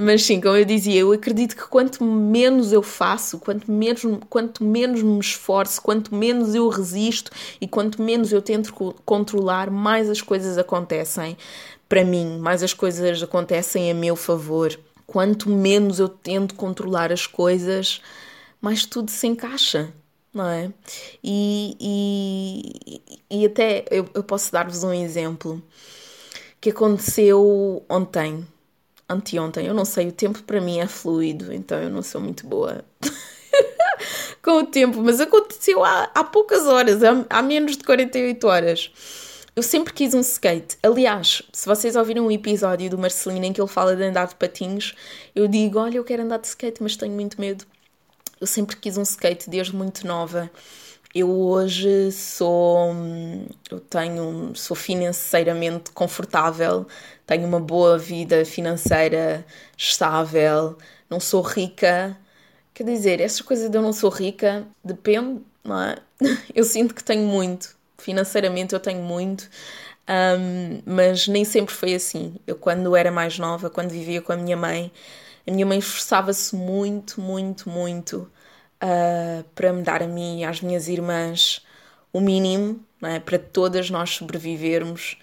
Mas 0.00 0.22
sim, 0.24 0.40
como 0.40 0.56
eu 0.56 0.64
dizia, 0.64 1.00
eu 1.00 1.12
acredito 1.12 1.54
que 1.54 1.66
quanto 1.66 2.02
menos 2.02 2.72
eu 2.72 2.82
faço, 2.82 3.38
quanto 3.38 3.70
menos, 3.70 4.02
quanto 4.30 4.64
menos 4.64 5.02
me 5.02 5.18
esforço, 5.20 5.82
quanto 5.82 6.14
menos 6.14 6.54
eu 6.54 6.68
resisto 6.68 7.30
e 7.60 7.68
quanto 7.68 8.02
menos 8.02 8.32
eu 8.32 8.40
tento 8.40 8.72
controlar, 9.04 9.70
mais 9.70 10.08
as 10.08 10.22
coisas 10.22 10.56
acontecem 10.56 11.36
para 11.88 12.02
mim, 12.02 12.38
mais 12.38 12.62
as 12.62 12.72
coisas 12.72 13.22
acontecem 13.22 13.90
a 13.90 13.94
meu 13.94 14.16
favor. 14.16 14.78
Quanto 15.06 15.50
menos 15.50 15.98
eu 15.98 16.08
tento 16.08 16.54
controlar 16.54 17.12
as 17.12 17.26
coisas, 17.26 18.00
mais 18.60 18.86
tudo 18.86 19.10
se 19.10 19.26
encaixa, 19.26 19.92
não 20.32 20.48
é? 20.48 20.72
E, 21.22 21.76
e, 21.78 23.02
e 23.28 23.44
até 23.44 23.84
eu, 23.90 24.08
eu 24.14 24.22
posso 24.22 24.50
dar-vos 24.50 24.82
um 24.82 24.94
exemplo 24.94 25.62
que 26.60 26.70
aconteceu 26.70 27.84
ontem 27.88 28.46
anteontem, 29.10 29.66
eu 29.66 29.74
não 29.74 29.84
sei, 29.84 30.08
o 30.08 30.12
tempo 30.12 30.42
para 30.44 30.60
mim 30.60 30.78
é 30.78 30.86
fluido, 30.86 31.52
então 31.52 31.78
eu 31.78 31.90
não 31.90 32.02
sou 32.02 32.20
muito 32.20 32.46
boa 32.46 32.84
com 34.42 34.58
o 34.58 34.66
tempo, 34.66 35.02
mas 35.02 35.20
aconteceu 35.20 35.84
há, 35.84 36.10
há 36.14 36.24
poucas 36.24 36.66
horas, 36.66 37.00
há, 37.28 37.42
menos 37.42 37.76
de 37.76 37.84
48 37.84 38.46
horas. 38.46 38.90
Eu 39.54 39.64
sempre 39.64 39.92
quis 39.92 40.14
um 40.14 40.20
skate. 40.20 40.78
Aliás, 40.82 41.42
se 41.52 41.66
vocês 41.66 41.96
ouviram 41.96 42.26
um 42.26 42.30
episódio 42.30 42.88
do 42.88 42.96
Marcelino 42.96 43.44
em 43.44 43.52
que 43.52 43.60
ele 43.60 43.68
fala 43.68 43.96
de 43.96 44.04
andar 44.04 44.28
de 44.28 44.36
patins, 44.36 44.94
eu 45.34 45.48
digo: 45.48 45.78
Olha, 45.78 45.96
eu 45.96 46.04
quero 46.04 46.22
andar 46.22 46.38
de 46.38 46.46
skate, 46.46 46.80
mas 46.82 46.96
tenho 46.96 47.12
muito 47.12 47.38
medo. 47.40 47.66
Eu 48.40 48.46
sempre 48.46 48.76
quis 48.76 48.96
um 48.96 49.02
skate 49.02 49.50
desde 49.50 49.74
muito 49.74 50.06
nova. 50.06 50.48
Eu 51.12 51.28
hoje 51.28 52.12
sou, 52.12 52.94
eu 53.68 53.80
tenho, 53.80 54.52
sou 54.54 54.76
financeiramente 54.76 55.90
confortável, 55.90 56.86
tenho 57.30 57.46
uma 57.46 57.60
boa 57.60 57.96
vida 57.96 58.44
financeira 58.44 59.46
estável, 59.78 60.76
não 61.08 61.20
sou 61.20 61.42
rica. 61.42 62.18
Quer 62.74 62.82
dizer, 62.82 63.20
essas 63.20 63.40
coisas 63.40 63.70
de 63.70 63.78
eu 63.78 63.82
não 63.82 63.92
sou 63.92 64.10
rica 64.10 64.66
depende, 64.82 65.40
não 65.62 65.80
é? 65.80 65.96
Eu 66.52 66.64
sinto 66.64 66.92
que 66.92 67.04
tenho 67.04 67.24
muito, 67.24 67.76
financeiramente 67.98 68.74
eu 68.74 68.80
tenho 68.80 69.00
muito, 69.02 69.48
um, 70.08 70.82
mas 70.84 71.28
nem 71.28 71.44
sempre 71.44 71.72
foi 71.72 71.94
assim. 71.94 72.34
Eu, 72.46 72.56
quando 72.56 72.96
era 72.96 73.12
mais 73.12 73.38
nova, 73.38 73.70
quando 73.70 73.90
vivia 73.90 74.20
com 74.20 74.32
a 74.32 74.36
minha 74.36 74.56
mãe, 74.56 74.90
a 75.46 75.52
minha 75.52 75.64
mãe 75.64 75.78
esforçava-se 75.78 76.56
muito, 76.56 77.20
muito, 77.20 77.70
muito 77.70 78.28
uh, 78.82 79.44
para 79.54 79.72
me 79.72 79.82
dar 79.82 80.02
a 80.02 80.06
mim 80.08 80.40
e 80.40 80.44
às 80.44 80.60
minhas 80.60 80.88
irmãs 80.88 81.64
o 82.12 82.20
mínimo 82.20 82.84
é? 83.02 83.20
para 83.20 83.38
todas 83.38 83.88
nós 83.88 84.10
sobrevivermos. 84.10 85.16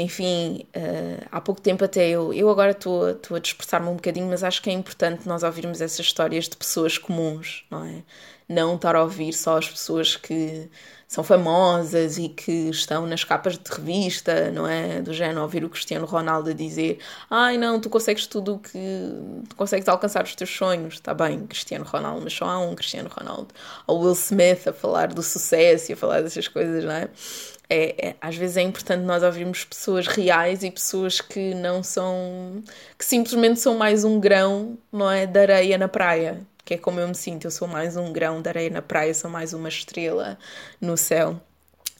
Enfim, 0.00 0.64
uh, 0.76 1.26
há 1.32 1.40
pouco 1.40 1.60
tempo 1.60 1.84
até 1.84 2.08
eu, 2.08 2.32
eu 2.32 2.48
agora 2.48 2.70
estou 2.70 3.04
a 3.34 3.38
dispersar-me 3.40 3.88
um 3.88 3.96
bocadinho, 3.96 4.28
mas 4.28 4.44
acho 4.44 4.62
que 4.62 4.70
é 4.70 4.72
importante 4.72 5.26
nós 5.26 5.42
ouvirmos 5.42 5.80
essas 5.80 6.06
histórias 6.06 6.48
de 6.48 6.56
pessoas 6.56 6.96
comuns, 6.96 7.64
não 7.68 7.84
é? 7.84 8.04
Não 8.48 8.76
estar 8.76 8.94
a 8.94 9.02
ouvir 9.02 9.32
só 9.32 9.58
as 9.58 9.68
pessoas 9.68 10.14
que 10.14 10.70
são 11.08 11.24
famosas 11.24 12.16
e 12.16 12.28
que 12.28 12.70
estão 12.70 13.06
nas 13.06 13.24
capas 13.24 13.58
de 13.58 13.70
revista, 13.72 14.52
não 14.52 14.68
é? 14.68 15.00
Do 15.02 15.12
género, 15.12 15.42
ouvir 15.42 15.64
o 15.64 15.68
Cristiano 15.68 16.06
Ronaldo 16.06 16.54
dizer 16.54 17.00
ai 17.28 17.58
não, 17.58 17.80
tu 17.80 17.90
consegues 17.90 18.26
tudo 18.28 18.54
o 18.54 18.58
que... 18.60 18.70
tu 19.48 19.56
consegues 19.56 19.88
alcançar 19.88 20.22
os 20.22 20.34
teus 20.36 20.50
sonhos, 20.50 20.94
está 20.94 21.12
bem, 21.12 21.44
Cristiano 21.46 21.84
Ronaldo, 21.84 22.20
mas 22.22 22.34
só 22.34 22.44
há 22.44 22.58
um 22.60 22.74
Cristiano 22.76 23.10
Ronaldo. 23.10 23.48
Ou 23.86 24.00
Will 24.02 24.12
Smith 24.12 24.68
a 24.68 24.72
falar 24.72 25.08
do 25.08 25.22
sucesso 25.22 25.90
e 25.90 25.94
a 25.94 25.96
falar 25.96 26.22
dessas 26.22 26.46
coisas, 26.46 26.84
não 26.84 26.92
é? 26.92 27.08
É, 27.70 28.08
é, 28.08 28.16
às 28.20 28.34
vezes 28.34 28.56
é 28.56 28.62
importante 28.62 29.04
nós 29.04 29.22
ouvirmos 29.22 29.62
pessoas 29.64 30.06
reais 30.06 30.62
e 30.62 30.70
pessoas 30.70 31.20
que 31.20 31.54
não 31.54 31.82
são 31.82 32.62
que 32.98 33.04
simplesmente 33.04 33.60
são 33.60 33.76
mais 33.76 34.04
um 34.04 34.18
grão 34.18 34.78
não 34.90 35.10
é 35.10 35.26
de 35.26 35.38
areia 35.38 35.76
na 35.76 35.86
praia 35.86 36.40
que 36.68 36.74
é 36.74 36.76
como 36.76 37.00
eu 37.00 37.08
me 37.08 37.14
sinto. 37.14 37.46
Eu 37.46 37.50
sou 37.50 37.66
mais 37.66 37.96
um 37.96 38.12
grão 38.12 38.42
de 38.42 38.48
areia 38.50 38.68
na 38.68 38.82
praia, 38.82 39.14
sou 39.14 39.30
mais 39.30 39.54
uma 39.54 39.70
estrela 39.70 40.38
no 40.78 40.98
céu. 40.98 41.40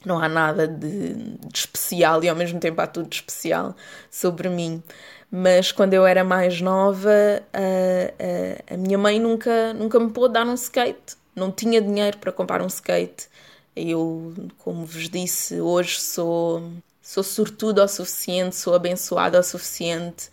Não 0.05 0.19
há 0.19 0.29
nada 0.29 0.67
de, 0.67 1.15
de 1.15 1.57
especial 1.57 2.23
e 2.23 2.29
ao 2.29 2.35
mesmo 2.35 2.59
tempo 2.59 2.79
há 2.79 2.85
tudo 2.85 3.09
de 3.09 3.15
especial 3.15 3.75
sobre 4.11 4.47
mim. 4.47 4.83
Mas 5.31 5.71
quando 5.71 5.95
eu 5.95 6.05
era 6.05 6.23
mais 6.23 6.61
nova, 6.61 7.09
a, 7.51 8.71
a, 8.71 8.75
a 8.75 8.77
minha 8.77 8.97
mãe 8.99 9.19
nunca, 9.19 9.73
nunca 9.73 9.99
me 9.99 10.11
pôde 10.11 10.35
dar 10.35 10.45
um 10.45 10.53
skate. 10.53 11.17
Não 11.35 11.51
tinha 11.51 11.81
dinheiro 11.81 12.19
para 12.19 12.31
comprar 12.31 12.61
um 12.61 12.67
skate. 12.67 13.27
Eu, 13.75 14.33
como 14.57 14.85
vos 14.85 15.09
disse, 15.09 15.61
hoje 15.61 15.99
sou, 15.99 16.71
sou 17.01 17.23
sortuda 17.23 17.83
o 17.83 17.87
suficiente, 17.87 18.55
sou 18.55 18.73
abençoada 18.75 19.39
o 19.39 19.43
suficiente 19.43 20.29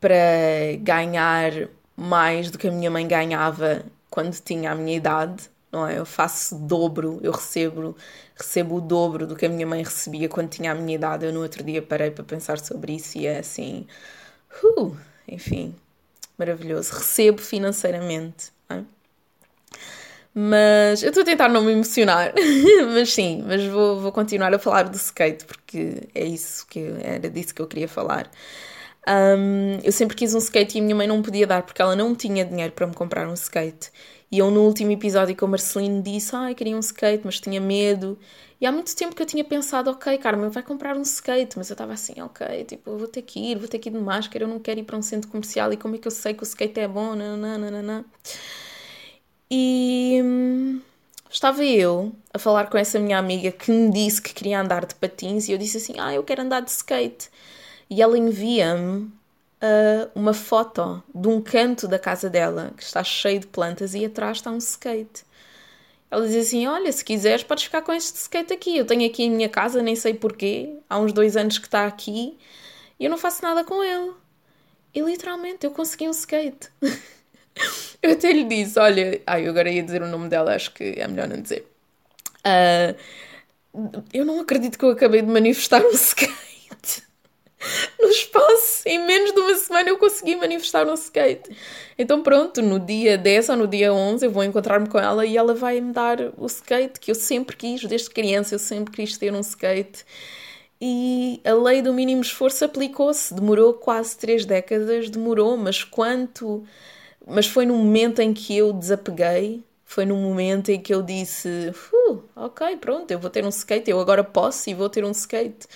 para 0.00 0.14
ganhar 0.80 1.52
mais 1.96 2.50
do 2.50 2.58
que 2.58 2.68
a 2.68 2.72
minha 2.72 2.90
mãe 2.90 3.06
ganhava 3.06 3.84
quando 4.10 4.38
tinha 4.40 4.72
a 4.72 4.74
minha 4.74 4.96
idade, 4.96 5.50
não 5.72 5.86
é? 5.86 5.98
Eu 5.98 6.06
faço 6.06 6.56
dobro, 6.56 7.18
eu 7.22 7.32
recebo, 7.32 7.96
recebo 8.36 8.76
o 8.76 8.80
dobro 8.80 9.26
do 9.26 9.34
que 9.34 9.46
a 9.46 9.48
minha 9.48 9.66
mãe 9.66 9.82
recebia 9.82 10.28
quando 10.28 10.50
tinha 10.50 10.72
a 10.72 10.74
minha 10.74 10.94
idade. 10.94 11.26
Eu 11.26 11.32
no 11.32 11.42
outro 11.42 11.64
dia 11.64 11.82
parei 11.82 12.10
para 12.10 12.22
pensar 12.24 12.58
sobre 12.58 12.94
isso 12.94 13.18
e 13.18 13.26
é 13.26 13.38
assim, 13.38 13.86
uh, 14.62 14.96
enfim, 15.26 15.74
maravilhoso. 16.38 16.92
Recebo 16.92 17.40
financeiramente, 17.40 18.52
é? 18.68 18.82
Mas 20.34 21.02
eu 21.02 21.10
estou 21.10 21.22
a 21.22 21.26
tentar 21.26 21.48
não 21.48 21.62
me 21.62 21.72
emocionar, 21.72 22.32
mas 22.92 23.12
sim, 23.12 23.44
mas 23.46 23.64
vou, 23.66 24.00
vou 24.00 24.10
continuar 24.10 24.52
a 24.52 24.58
falar 24.58 24.84
do 24.84 24.96
skate 24.96 25.44
porque 25.44 26.08
é 26.12 26.24
isso 26.24 26.66
que 26.66 26.80
era 27.02 27.30
disso 27.30 27.54
que 27.54 27.62
eu 27.62 27.68
queria 27.68 27.86
falar. 27.86 28.28
Um, 29.06 29.78
eu 29.84 29.92
sempre 29.92 30.16
quis 30.16 30.34
um 30.34 30.38
skate 30.38 30.78
e 30.78 30.80
a 30.80 30.82
minha 30.82 30.96
mãe 30.96 31.06
não 31.06 31.22
podia 31.22 31.46
dar 31.46 31.62
porque 31.62 31.80
ela 31.80 31.94
não 31.94 32.14
tinha 32.14 32.44
dinheiro 32.44 32.72
para 32.72 32.86
me 32.86 32.94
comprar 32.94 33.28
um 33.28 33.34
skate. 33.34 33.90
E 34.32 34.38
eu, 34.38 34.50
no 34.50 34.62
último 34.62 34.90
episódio 34.90 35.36
com 35.36 35.46
o 35.46 35.48
Marcelino, 35.48 36.02
disse: 36.02 36.34
Ah, 36.34 36.50
eu 36.50 36.54
queria 36.56 36.74
um 36.76 36.80
skate, 36.80 37.22
mas 37.24 37.38
tinha 37.38 37.60
medo. 37.60 38.18
E 38.60 38.66
há 38.66 38.72
muito 38.72 38.94
tempo 38.96 39.14
que 39.14 39.22
eu 39.22 39.26
tinha 39.26 39.44
pensado: 39.44 39.90
Ok, 39.90 40.18
Carmen, 40.18 40.48
vai 40.50 40.62
comprar 40.62 40.96
um 40.96 41.02
skate. 41.02 41.56
Mas 41.56 41.70
eu 41.70 41.74
estava 41.74 41.92
assim: 41.92 42.20
Ok, 42.22 42.64
tipo, 42.64 42.96
vou 42.96 43.06
ter 43.06 43.22
que 43.22 43.38
ir, 43.38 43.58
vou 43.58 43.68
ter 43.68 43.78
que 43.78 43.88
ir 43.90 43.92
de 43.92 43.98
máscara. 43.98 44.44
Eu 44.44 44.48
não 44.48 44.58
quero 44.58 44.80
ir 44.80 44.84
para 44.84 44.96
um 44.96 45.02
centro 45.02 45.30
comercial. 45.30 45.72
E 45.72 45.76
como 45.76 45.94
é 45.94 45.98
que 45.98 46.08
eu 46.08 46.10
sei 46.12 46.34
que 46.34 46.42
o 46.42 46.44
skate 46.44 46.80
é 46.80 46.88
bom? 46.88 47.14
Nananana. 47.14 48.04
E 49.50 50.20
hum, 50.22 50.80
estava 51.30 51.64
eu 51.64 52.12
a 52.32 52.38
falar 52.38 52.68
com 52.68 52.78
essa 52.78 52.98
minha 52.98 53.18
amiga 53.18 53.52
que 53.52 53.70
me 53.70 53.90
disse 53.90 54.20
que 54.20 54.34
queria 54.34 54.60
andar 54.60 54.86
de 54.86 54.94
patins. 54.94 55.48
E 55.48 55.52
eu 55.52 55.58
disse 55.58 55.76
assim: 55.78 55.94
Ah, 55.98 56.14
eu 56.14 56.22
quero 56.24 56.42
andar 56.42 56.60
de 56.60 56.70
skate 56.70 57.30
e 57.90 58.02
ela 58.02 58.18
envia-me 58.18 59.02
uh, 59.64 60.10
uma 60.14 60.34
foto 60.34 61.02
de 61.14 61.28
um 61.28 61.40
canto 61.40 61.86
da 61.88 61.98
casa 61.98 62.30
dela 62.30 62.72
que 62.76 62.82
está 62.82 63.02
cheio 63.04 63.40
de 63.40 63.46
plantas 63.46 63.94
e 63.94 64.04
atrás 64.04 64.38
está 64.38 64.50
um 64.50 64.58
skate. 64.58 65.24
Ela 66.10 66.22
dizia 66.26 66.42
assim: 66.42 66.66
Olha, 66.66 66.92
se 66.92 67.04
quiseres, 67.04 67.42
podes 67.42 67.64
ficar 67.64 67.82
com 67.82 67.92
este 67.92 68.16
skate 68.16 68.52
aqui. 68.52 68.76
Eu 68.76 68.86
tenho 68.86 69.06
aqui 69.06 69.24
em 69.24 69.30
minha 69.30 69.48
casa, 69.48 69.82
nem 69.82 69.96
sei 69.96 70.14
porquê. 70.14 70.78
Há 70.88 70.98
uns 70.98 71.12
dois 71.12 71.36
anos 71.36 71.58
que 71.58 71.66
está 71.66 71.86
aqui 71.86 72.38
e 72.98 73.04
eu 73.04 73.10
não 73.10 73.18
faço 73.18 73.42
nada 73.42 73.64
com 73.64 73.82
ele. 73.82 74.12
E 74.94 75.00
literalmente 75.00 75.66
eu 75.66 75.72
consegui 75.72 76.06
um 76.08 76.12
skate. 76.12 76.70
eu 78.02 78.12
até 78.12 78.32
lhe 78.32 78.44
disse: 78.44 78.78
Olha, 78.78 79.20
ai, 79.26 79.46
eu 79.46 79.50
agora 79.50 79.70
ia 79.70 79.82
dizer 79.82 80.02
o 80.02 80.08
nome 80.08 80.28
dela, 80.28 80.54
acho 80.54 80.72
que 80.72 80.94
é 80.96 81.06
melhor 81.06 81.28
não 81.28 81.40
dizer. 81.40 81.66
Uh, 82.46 82.94
eu 84.12 84.24
não 84.24 84.40
acredito 84.40 84.78
que 84.78 84.84
eu 84.84 84.90
acabei 84.90 85.22
de 85.22 85.28
manifestar 85.28 85.82
um 85.82 85.90
skate. 85.94 87.02
no 88.00 88.08
espaço, 88.08 88.82
em 88.86 89.04
menos 89.06 89.32
de 89.32 89.40
uma 89.40 89.54
semana 89.54 89.88
eu 89.88 89.98
consegui 89.98 90.36
manifestar 90.36 90.86
um 90.86 90.94
skate. 90.94 91.56
Então 91.98 92.22
pronto, 92.22 92.60
no 92.60 92.78
dia 92.78 93.16
10 93.16 93.48
ou 93.50 93.56
no 93.56 93.66
dia 93.66 93.92
11 93.92 94.26
eu 94.26 94.30
vou 94.30 94.44
encontrar-me 94.44 94.88
com 94.88 94.98
ela 94.98 95.24
e 95.24 95.36
ela 95.36 95.54
vai 95.54 95.80
me 95.80 95.92
dar 95.92 96.18
o 96.36 96.46
skate 96.46 97.00
que 97.00 97.10
eu 97.10 97.14
sempre 97.14 97.56
quis, 97.56 97.84
desde 97.84 98.10
criança 98.10 98.54
eu 98.54 98.58
sempre 98.58 98.94
quis 98.94 99.16
ter 99.16 99.32
um 99.32 99.40
skate. 99.40 100.04
E 100.80 101.40
a 101.44 101.54
lei 101.54 101.80
do 101.80 101.94
mínimo 101.94 102.20
esforço 102.20 102.64
aplicou-se, 102.64 103.32
demorou 103.32 103.72
quase 103.72 104.16
três 104.18 104.44
décadas, 104.44 105.08
demorou, 105.08 105.56
mas 105.56 105.82
quanto... 105.82 106.64
Mas 107.26 107.46
foi 107.46 107.66
no 107.66 107.74
momento 107.74 108.20
em 108.20 108.32
que 108.34 108.56
eu 108.56 108.72
desapeguei, 108.72 109.62
foi 109.84 110.04
no 110.04 110.16
momento 110.16 110.70
em 110.70 110.80
que 110.80 110.92
eu 110.94 111.02
disse: 111.02 111.72
Ok, 112.36 112.76
pronto, 112.78 113.10
eu 113.10 113.18
vou 113.18 113.30
ter 113.30 113.44
um 113.44 113.48
skate, 113.48 113.90
eu 113.90 114.00
agora 114.00 114.24
posso 114.24 114.68
e 114.68 114.74
vou 114.74 114.88
ter 114.88 115.04
um 115.04 115.10
skate. 115.10 115.66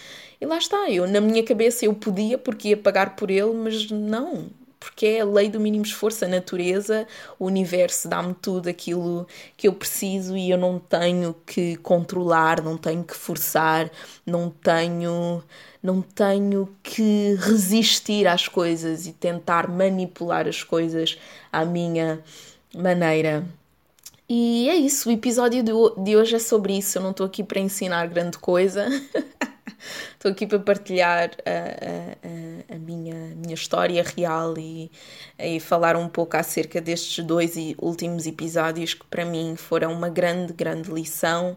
E 0.41 0.47
lá 0.47 0.59
está, 0.59 0.91
eu 0.91 1.07
na 1.07 1.21
minha 1.21 1.43
cabeça 1.43 1.85
eu 1.85 1.95
podia 1.95 2.39
porque 2.39 2.69
ia 2.69 2.77
pagar 2.77 3.17
por 3.17 3.31
ele, 3.31 3.53
mas 3.55 3.91
não, 3.91 4.51
porque 4.79 5.07
é 5.07 5.21
a 5.21 5.25
lei 5.25 5.49
do 5.49 5.59
mínimo 5.59 5.85
esforço, 5.85 6.25
a 6.25 6.29
natureza, 6.29 7.07
o 7.39 7.47
universo 7.47 8.09
dá-me 8.09 8.35
tudo 8.35 8.69
aquilo 8.69 9.27
que 9.57 9.67
eu 9.69 9.73
preciso 9.73 10.37
e 10.37 10.51
eu 10.51 10.59
não 10.59 10.79
tenho 10.79 11.35
que 11.47 11.77
controlar, 11.77 12.63
não 12.63 12.77
tenho 12.77 13.03
que 13.03 13.15
forçar, 13.17 13.91
não 14.25 14.51
tenho 14.51 15.43
não 15.83 16.03
tenho 16.03 16.69
que 16.83 17.37
resistir 17.41 18.27
às 18.27 18.49
coisas 18.49 19.07
e 19.07 19.13
tentar 19.13 19.69
manipular 19.69 20.47
as 20.49 20.63
coisas 20.63 21.19
à 21.53 21.65
minha 21.65 22.23
maneira. 22.75 23.45
E 24.29 24.69
é 24.69 24.75
isso, 24.75 25.09
o 25.09 25.13
episódio 25.13 25.63
de 25.63 26.17
hoje 26.17 26.37
é 26.37 26.39
sobre 26.39 26.77
isso. 26.77 26.99
Eu 26.99 27.03
não 27.03 27.13
estou 27.13 27.25
aqui 27.25 27.43
para 27.43 27.61
ensinar 27.61 28.07
grande 28.09 28.39
coisa. 28.39 28.87
Estou 30.13 30.33
aqui 30.33 30.47
para 30.47 30.59
partilhar 30.59 31.31
a, 31.47 32.73
a, 32.73 32.75
a, 32.75 32.79
minha, 32.79 33.15
minha 33.37 33.55
história 33.55 34.03
real 34.03 34.59
e, 34.59 34.91
e 35.39 35.61
falar 35.61 35.97
um 35.97 36.09
pouco 36.09 36.37
acerca 36.37 36.81
destes 36.81 37.25
dois 37.25 37.55
últimos 37.79 38.27
episódios 38.27 38.95
que 38.95 39.07
para 39.07 39.25
mim 39.25 39.55
foram 39.57 39.93
uma 39.93 40.09
grande, 40.09 40.53
grande 40.53 40.91
lição. 40.91 41.57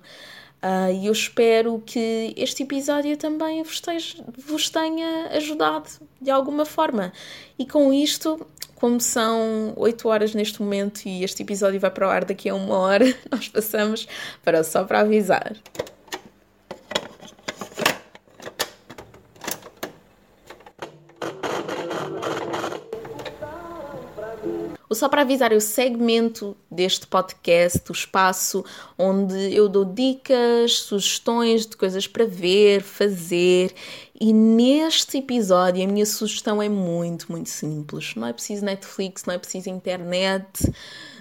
Uh, 0.64 0.94
e 0.94 1.08
eu 1.08 1.12
espero 1.12 1.82
que 1.84 2.36
este 2.38 2.62
episódio 2.62 3.18
também 3.18 3.64
vos, 3.64 3.74
esteja, 3.74 4.24
vos 4.46 4.70
tenha 4.70 5.28
ajudado 5.32 5.90
de 6.22 6.30
alguma 6.30 6.66
forma. 6.66 7.12
E 7.58 7.66
com 7.66 7.92
isto, 7.92 8.46
como 8.76 9.02
são 9.02 9.74
8 9.76 10.08
horas 10.08 10.36
neste 10.36 10.62
momento 10.62 11.08
e 11.08 11.24
este 11.24 11.42
episódio 11.42 11.80
vai 11.80 11.90
para 11.90 12.08
o 12.08 12.12
ar 12.12 12.26
daqui 12.26 12.48
a 12.48 12.54
uma 12.54 12.78
hora, 12.78 13.06
nós 13.32 13.48
passamos 13.48 14.08
para 14.44 14.64
só 14.64 14.84
para 14.84 15.00
avisar. 15.00 15.56
Só 25.02 25.10
para 25.10 25.24
Avisar 25.24 25.52
o 25.52 25.60
segmento 25.60 26.56
deste 26.70 27.08
podcast, 27.08 27.90
o 27.90 27.92
espaço 27.92 28.64
onde 28.96 29.52
eu 29.52 29.68
dou 29.68 29.84
dicas, 29.84 30.74
sugestões 30.74 31.66
de 31.66 31.76
coisas 31.76 32.06
para 32.06 32.24
ver, 32.24 32.84
fazer. 32.84 33.74
E 34.24 34.32
neste 34.34 35.18
episódio 35.18 35.84
a 35.84 35.88
minha 35.88 36.06
sugestão 36.06 36.62
é 36.62 36.70
muito, 36.70 37.32
muito 37.32 37.50
simples. 37.50 38.14
Não 38.14 38.28
é 38.28 38.32
preciso 38.32 38.64
Netflix, 38.64 39.26
não 39.26 39.34
é 39.34 39.40
preciso 39.40 39.68
internet. 39.68 40.72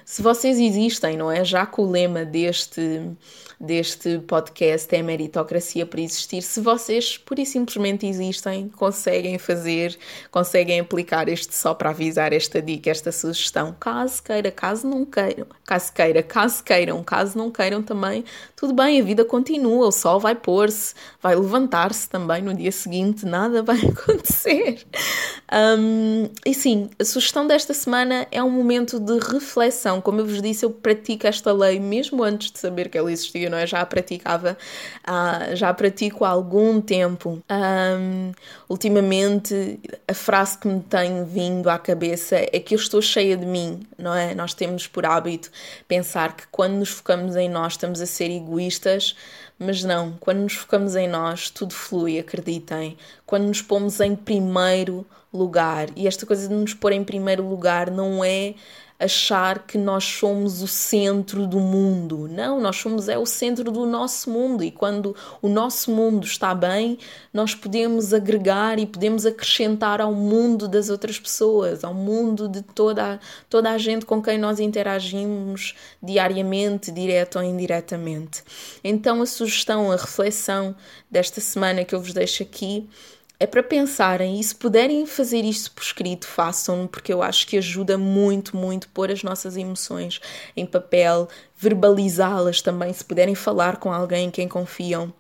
Se 0.04 0.20
vocês 0.20 0.58
existem, 0.58 1.16
não 1.16 1.30
é? 1.30 1.42
Já 1.42 1.64
que 1.64 1.80
o 1.80 1.90
lema 1.90 2.26
deste 2.26 3.16
deste 3.60 4.18
podcast 4.20 4.92
é 4.96 5.02
meritocracia 5.02 5.84
por 5.84 6.00
existir. 6.00 6.40
Se 6.40 6.62
vocês 6.62 7.18
pura 7.18 7.42
e 7.42 7.46
simplesmente 7.46 8.06
existem, 8.06 8.70
conseguem 8.70 9.38
fazer, 9.38 9.98
conseguem 10.30 10.80
aplicar 10.80 11.28
este 11.28 11.54
só 11.54 11.74
para 11.74 11.90
avisar 11.90 12.32
esta 12.32 12.62
dica, 12.62 12.88
esta 12.90 13.12
sugestão. 13.12 13.76
Caso 13.78 14.22
queira, 14.22 14.50
caso 14.50 14.88
não 14.88 15.04
queiram, 15.04 15.46
caso 15.66 15.92
queira, 15.92 16.22
caso 16.22 16.64
queiram, 16.64 17.04
caso 17.04 17.36
não 17.36 17.50
queiram 17.50 17.82
também, 17.82 18.24
tudo 18.56 18.72
bem, 18.72 18.98
a 18.98 19.04
vida 19.04 19.26
continua, 19.26 19.88
o 19.88 19.92
sol 19.92 20.18
vai 20.18 20.34
pôr-se, 20.34 20.94
vai 21.20 21.36
levantar-se 21.36 22.08
também 22.08 22.40
no 22.40 22.54
dia 22.54 22.72
seguinte, 22.72 22.89
nada 23.26 23.62
vai 23.64 23.78
acontecer. 23.78 24.84
Um, 25.52 26.30
e 26.46 26.54
sim, 26.54 26.90
a 26.98 27.04
sugestão 27.04 27.46
desta 27.46 27.74
semana 27.74 28.26
é 28.30 28.42
um 28.42 28.50
momento 28.50 28.98
de 28.98 29.18
reflexão. 29.18 30.00
Como 30.00 30.20
eu 30.20 30.26
vos 30.26 30.40
disse, 30.40 30.64
eu 30.64 30.70
pratico 30.70 31.26
esta 31.26 31.52
lei 31.52 31.78
mesmo 31.78 32.22
antes 32.22 32.50
de 32.50 32.58
saber 32.58 32.88
que 32.88 32.96
ela 32.96 33.10
existia 33.10 33.50
não 33.50 33.58
é? 33.58 33.66
Já 33.66 33.80
a 33.80 33.86
praticava, 33.86 34.56
uh, 35.06 35.56
já 35.56 35.68
a 35.68 35.74
pratico 35.74 36.24
há 36.24 36.28
algum 36.30 36.80
tempo. 36.80 37.42
Um, 37.50 38.32
ultimamente, 38.68 39.78
a 40.06 40.14
frase 40.14 40.58
que 40.58 40.68
me 40.68 40.80
tem 40.80 41.24
vindo 41.24 41.68
à 41.68 41.78
cabeça 41.78 42.36
é 42.36 42.60
que 42.60 42.74
eu 42.74 42.78
estou 42.78 43.02
cheia 43.02 43.36
de 43.36 43.46
mim, 43.46 43.80
não 43.98 44.14
é? 44.14 44.34
Nós 44.34 44.54
temos 44.54 44.86
por 44.86 45.04
hábito 45.04 45.50
pensar 45.88 46.36
que 46.36 46.44
quando 46.50 46.74
nos 46.74 46.90
focamos 46.90 47.36
em 47.36 47.48
nós 47.48 47.72
estamos 47.72 48.00
a 48.00 48.06
ser 48.06 48.30
egoístas, 48.30 49.14
mas 49.60 49.84
não, 49.84 50.12
quando 50.18 50.38
nos 50.38 50.54
focamos 50.54 50.96
em 50.96 51.06
nós, 51.06 51.50
tudo 51.50 51.74
flui, 51.74 52.18
acreditem. 52.18 52.96
Quando 53.26 53.44
nos 53.44 53.60
pomos 53.60 54.00
em 54.00 54.16
primeiro 54.16 55.06
lugar, 55.30 55.88
e 55.94 56.06
esta 56.08 56.24
coisa 56.24 56.48
de 56.48 56.54
nos 56.54 56.72
pôr 56.72 56.92
em 56.92 57.04
primeiro 57.04 57.46
lugar 57.46 57.90
não 57.90 58.24
é 58.24 58.54
achar 59.00 59.66
que 59.66 59.78
nós 59.78 60.04
somos 60.04 60.60
o 60.60 60.68
centro 60.68 61.46
do 61.46 61.58
mundo. 61.58 62.28
Não, 62.28 62.60
nós 62.60 62.76
somos 62.76 63.08
é 63.08 63.16
o 63.16 63.24
centro 63.24 63.72
do 63.72 63.86
nosso 63.86 64.30
mundo 64.30 64.62
e 64.62 64.70
quando 64.70 65.16
o 65.40 65.48
nosso 65.48 65.90
mundo 65.90 66.26
está 66.26 66.54
bem, 66.54 66.98
nós 67.32 67.54
podemos 67.54 68.12
agregar 68.12 68.78
e 68.78 68.84
podemos 68.84 69.24
acrescentar 69.24 70.02
ao 70.02 70.12
mundo 70.12 70.68
das 70.68 70.90
outras 70.90 71.18
pessoas, 71.18 71.82
ao 71.82 71.94
mundo 71.94 72.46
de 72.46 72.60
toda, 72.60 73.18
toda 73.48 73.70
a 73.70 73.78
gente 73.78 74.04
com 74.04 74.22
quem 74.22 74.36
nós 74.36 74.60
interagimos 74.60 75.74
diariamente, 76.02 76.92
direto 76.92 77.38
ou 77.38 77.44
indiretamente. 77.44 78.44
Então 78.84 79.22
a 79.22 79.26
sugestão, 79.26 79.90
a 79.90 79.96
reflexão 79.96 80.76
desta 81.10 81.40
semana 81.40 81.86
que 81.86 81.94
eu 81.94 82.02
vos 82.02 82.12
deixo 82.12 82.42
aqui 82.42 82.86
é 83.40 83.46
para 83.46 83.62
pensarem 83.62 84.38
e 84.38 84.44
se 84.44 84.54
puderem 84.54 85.06
fazer 85.06 85.40
isto 85.46 85.72
por 85.72 85.82
escrito, 85.82 86.26
façam, 86.26 86.86
porque 86.86 87.10
eu 87.10 87.22
acho 87.22 87.46
que 87.46 87.56
ajuda 87.56 87.96
muito, 87.96 88.54
muito 88.54 88.86
pôr 88.90 89.10
as 89.10 89.22
nossas 89.22 89.56
emoções 89.56 90.20
em 90.54 90.66
papel, 90.66 91.26
verbalizá-las 91.56 92.60
também, 92.60 92.92
se 92.92 93.02
puderem 93.02 93.34
falar 93.34 93.78
com 93.78 93.90
alguém 93.90 94.26
em 94.26 94.30
quem 94.30 94.46
confiam. 94.46 95.10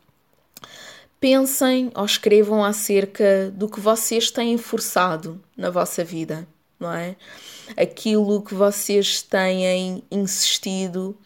Pensem 1.18 1.90
ou 1.94 2.04
escrevam 2.04 2.62
acerca 2.62 3.50
do 3.50 3.70
que 3.70 3.80
vocês 3.80 4.30
têm 4.30 4.58
forçado 4.58 5.40
na 5.56 5.70
vossa 5.70 6.04
vida, 6.04 6.46
não 6.78 6.92
é? 6.92 7.16
Aquilo 7.74 8.42
que 8.42 8.54
vocês 8.54 9.22
têm 9.22 10.02
insistido 10.10 11.16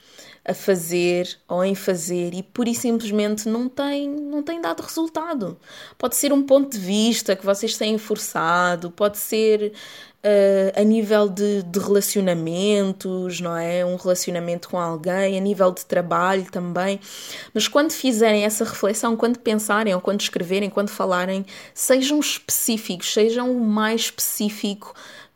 a 0.45 0.53
fazer 0.53 1.39
ou 1.49 1.65
em 1.65 1.75
fazer 1.75 2.35
e 2.35 2.43
pura 2.43 2.69
e 2.69 2.75
simplesmente 2.75 3.49
não 3.49 3.69
tem, 3.69 4.09
não 4.09 4.43
tem 4.43 4.61
dado 4.61 4.83
resultado. 4.83 5.57
Pode 5.97 6.17
ser 6.17 6.33
um 6.33 6.43
ponto 6.43 6.73
de 6.73 6.79
vista 6.79 7.35
que 7.35 7.47
vocês 7.47 7.77
têm 7.79 7.97
forçado, 7.97 8.91
pode 8.91 9.17
ser 9.17 9.73
uh, 10.25 10.81
a 10.81 10.83
nível 10.83 11.29
de, 11.29 11.63
de 11.63 11.79
relacionamentos, 11.79 13.41
não 13.41 13.57
é? 13.57 13.85
Um 13.85 13.97
relacionamento 13.97 14.69
com 14.69 14.79
alguém, 14.79 15.37
a 15.37 15.41
nível 15.41 15.71
de 15.71 15.85
trabalho 15.85 16.45
também. 16.51 16.99
Mas 17.53 17.69
quando 17.69 17.93
fizerem 17.93 18.45
essa 18.45 18.65
reflexão, 18.65 19.17
quando 19.17 19.39
pensarem 19.39 19.95
ou 19.95 20.01
quando 20.01 20.21
escreverem, 20.21 20.71
quando 20.71 20.89
falarem, 20.89 21.45
sejam 21.75 22.19
específicos, 22.19 23.13
sejam 23.13 23.51
o 23.51 23.61
mais 23.61 24.03
específico 24.03 24.95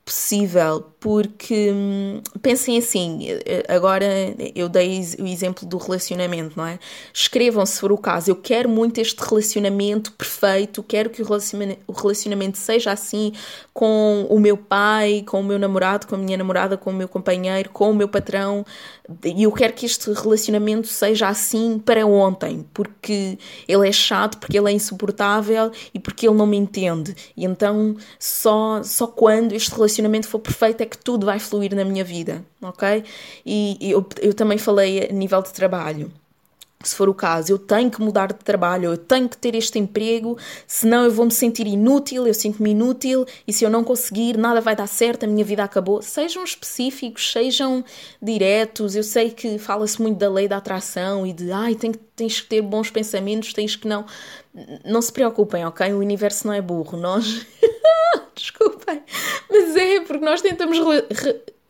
possível, 0.08 0.86
porque 0.98 1.70
hum, 1.70 2.22
pensem 2.40 2.78
assim, 2.78 3.26
eh, 3.28 3.62
agora 3.68 4.06
eu 4.54 4.66
dei 4.66 5.00
o 5.18 5.26
exemplo 5.26 5.68
do 5.68 5.76
relacionamento, 5.76 6.56
não 6.56 6.66
é? 6.66 6.78
Escrevam 7.12 7.66
se 7.66 7.78
for 7.78 7.92
o 7.92 7.98
caso, 7.98 8.30
eu 8.30 8.36
quero 8.36 8.70
muito 8.70 8.98
este 8.98 9.22
relacionamento 9.22 10.10
perfeito, 10.12 10.82
quero 10.82 11.10
que 11.10 11.20
o 11.20 11.26
relacionamento, 11.92 12.56
seja 12.56 12.90
assim 12.90 13.34
com 13.74 14.26
o 14.30 14.40
meu 14.40 14.56
pai, 14.56 15.22
com 15.26 15.40
o 15.40 15.44
meu 15.44 15.58
namorado, 15.58 16.06
com 16.06 16.14
a 16.14 16.18
minha 16.18 16.38
namorada, 16.38 16.78
com 16.78 16.88
o 16.88 16.94
meu 16.94 17.06
companheiro, 17.06 17.68
com 17.68 17.90
o 17.90 17.94
meu 17.94 18.08
patrão, 18.08 18.64
e 19.24 19.44
eu 19.44 19.52
quero 19.52 19.72
que 19.72 19.86
este 19.86 20.12
relacionamento 20.12 20.86
seja 20.86 21.28
assim 21.28 21.78
para 21.78 22.06
ontem, 22.06 22.66
porque 22.74 23.38
ele 23.66 23.88
é 23.88 23.92
chato, 23.92 24.38
porque 24.38 24.58
ele 24.58 24.70
é 24.70 24.72
insuportável 24.72 25.70
e 25.94 25.98
porque 25.98 26.28
ele 26.28 26.36
não 26.36 26.46
me 26.46 26.56
entende. 26.56 27.14
E 27.36 27.44
então 27.44 27.96
só, 28.18 28.82
só 28.82 29.06
quando 29.06 29.52
este 29.52 29.70
relacionamento 29.70 29.97
relacionamento 29.98 30.28
for 30.28 30.38
perfeito, 30.38 30.80
é 30.82 30.86
que 30.86 30.96
tudo 30.96 31.26
vai 31.26 31.38
fluir 31.38 31.74
na 31.74 31.84
minha 31.84 32.04
vida, 32.04 32.44
ok? 32.62 33.04
E 33.44 33.76
eu, 33.80 34.06
eu 34.20 34.32
também 34.32 34.58
falei 34.58 35.08
a 35.08 35.12
nível 35.12 35.42
de 35.42 35.52
trabalho 35.52 36.10
se 36.82 36.94
for 36.94 37.08
o 37.08 37.14
caso, 37.14 37.52
eu 37.52 37.58
tenho 37.58 37.90
que 37.90 38.00
mudar 38.00 38.28
de 38.28 38.38
trabalho, 38.38 38.84
eu 38.84 38.96
tenho 38.96 39.28
que 39.28 39.36
ter 39.36 39.54
este 39.56 39.78
emprego, 39.80 40.38
senão 40.66 41.04
eu 41.04 41.10
vou 41.10 41.24
me 41.24 41.32
sentir 41.32 41.66
inútil, 41.66 42.26
eu 42.26 42.34
sinto-me 42.34 42.70
inútil 42.70 43.26
e 43.46 43.52
se 43.52 43.64
eu 43.64 43.70
não 43.70 43.82
conseguir, 43.82 44.36
nada 44.36 44.60
vai 44.60 44.76
dar 44.76 44.86
certo, 44.86 45.24
a 45.24 45.26
minha 45.26 45.44
vida 45.44 45.64
acabou. 45.64 46.00
Sejam 46.02 46.44
específicos, 46.44 47.32
sejam 47.32 47.84
diretos. 48.22 48.94
Eu 48.94 49.02
sei 49.02 49.30
que 49.30 49.58
fala-se 49.58 50.00
muito 50.00 50.18
da 50.18 50.30
lei 50.30 50.46
da 50.46 50.58
atração 50.58 51.26
e 51.26 51.32
de 51.32 51.50
ai, 51.50 51.76
tens 52.14 52.40
que 52.40 52.46
ter 52.46 52.62
bons 52.62 52.90
pensamentos, 52.90 53.52
tens 53.52 53.74
que 53.74 53.88
não. 53.88 54.06
Não 54.84 55.02
se 55.02 55.12
preocupem, 55.12 55.64
ok? 55.64 55.92
O 55.92 55.98
universo 55.98 56.46
não 56.46 56.54
é 56.54 56.60
burro, 56.60 56.96
nós. 56.96 57.44
Desculpem, 58.34 59.02
mas 59.50 59.76
é 59.76 60.00
porque 60.00 60.24
nós 60.24 60.40
tentamos 60.40 60.78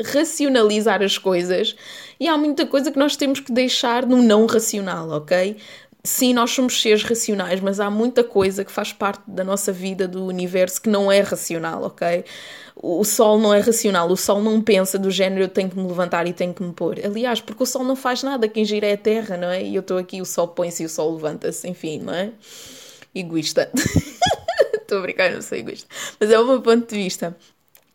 racionalizar 0.02 1.02
as 1.02 1.18
coisas 1.18 1.74
e 2.20 2.28
há 2.28 2.36
muita 2.36 2.66
coisa 2.66 2.90
que 2.90 2.98
nós 2.98 3.16
temos 3.16 3.40
que 3.40 3.52
deixar 3.52 4.06
no 4.06 4.22
não 4.22 4.46
racional, 4.46 5.10
ok? 5.10 5.56
Sim, 6.04 6.32
nós 6.32 6.52
somos 6.52 6.80
seres 6.80 7.02
racionais, 7.02 7.60
mas 7.60 7.80
há 7.80 7.90
muita 7.90 8.22
coisa 8.22 8.64
que 8.64 8.70
faz 8.70 8.92
parte 8.92 9.22
da 9.26 9.42
nossa 9.42 9.72
vida, 9.72 10.06
do 10.06 10.24
universo, 10.24 10.80
que 10.80 10.88
não 10.88 11.10
é 11.10 11.20
racional, 11.20 11.82
ok? 11.82 12.24
O 12.76 13.04
Sol 13.04 13.38
não 13.40 13.52
é 13.52 13.58
racional, 13.58 14.08
o 14.08 14.16
Sol 14.16 14.40
não 14.40 14.62
pensa 14.62 14.98
do 14.98 15.10
género 15.10 15.42
eu 15.42 15.48
tenho 15.48 15.68
que 15.68 15.76
me 15.76 15.86
levantar 15.86 16.26
e 16.28 16.32
tenho 16.32 16.54
que 16.54 16.62
me 16.62 16.72
pôr. 16.72 16.98
Aliás, 17.04 17.40
porque 17.40 17.62
o 17.64 17.66
Sol 17.66 17.82
não 17.82 17.96
faz 17.96 18.22
nada, 18.22 18.48
quem 18.48 18.64
gira 18.64 18.86
é 18.86 18.92
a 18.92 18.96
Terra, 18.96 19.36
não 19.36 19.48
é? 19.48 19.62
E 19.62 19.74
eu 19.74 19.80
estou 19.80 19.98
aqui, 19.98 20.22
o 20.22 20.24
Sol 20.24 20.48
põe-se 20.48 20.84
e 20.84 20.86
o 20.86 20.88
Sol 20.88 21.14
levanta-se, 21.14 21.68
enfim, 21.68 21.98
não 21.98 22.14
é? 22.14 22.30
Egoísta. 23.14 23.70
Estou 24.88 24.98
a 24.98 25.02
brincar, 25.02 25.30
não 25.32 25.42
sou 25.42 25.58
egoísta. 25.58 25.86
Mas 26.18 26.30
é 26.30 26.38
o 26.38 26.46
meu 26.46 26.62
ponto 26.62 26.88
de 26.88 26.94
vista. 26.94 27.36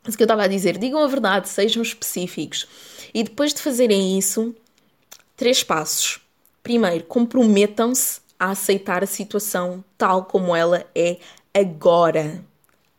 Mas 0.04 0.13
o 0.13 0.18
que 0.18 0.24
eu 0.24 0.26
estava 0.26 0.44
a 0.44 0.48
dizer, 0.48 0.78
digam 0.78 1.02
a 1.02 1.08
verdade, 1.08 1.48
sejam 1.48 1.82
específicos. 1.82 2.68
E 3.13 3.24
depois 3.24 3.54
de 3.54 3.62
fazerem 3.62 4.18
isso, 4.18 4.54
três 5.38 5.63
passos. 5.63 6.20
Primeiro, 6.62 7.04
comprometam-se 7.06 8.22
a 8.39 8.52
aceitar 8.52 9.04
a 9.04 9.08
situação 9.08 9.84
tal 9.98 10.26
como 10.26 10.56
ela 10.56 10.86
é 10.94 11.18
agora. 11.54 12.44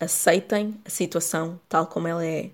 Aceitem 0.01 0.81
a 0.85 0.90
situação 0.90 1.61
tal 1.69 1.87
como 1.87 2.09
ela 2.09 2.25
é. 2.25 2.51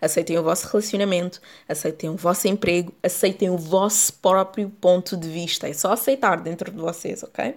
Aceitem 0.00 0.38
o 0.38 0.42
vosso 0.42 0.66
relacionamento, 0.66 1.40
aceitem 1.68 2.10
o 2.10 2.16
vosso 2.16 2.46
emprego, 2.46 2.92
aceitem 3.02 3.48
o 3.48 3.56
vosso 3.56 4.12
próprio 4.14 4.68
ponto 4.68 5.16
de 5.16 5.28
vista. 5.28 5.68
É 5.68 5.72
só 5.72 5.92
aceitar 5.92 6.40
dentro 6.40 6.70
de 6.70 6.76
vocês, 6.76 7.22
ok? 7.22 7.56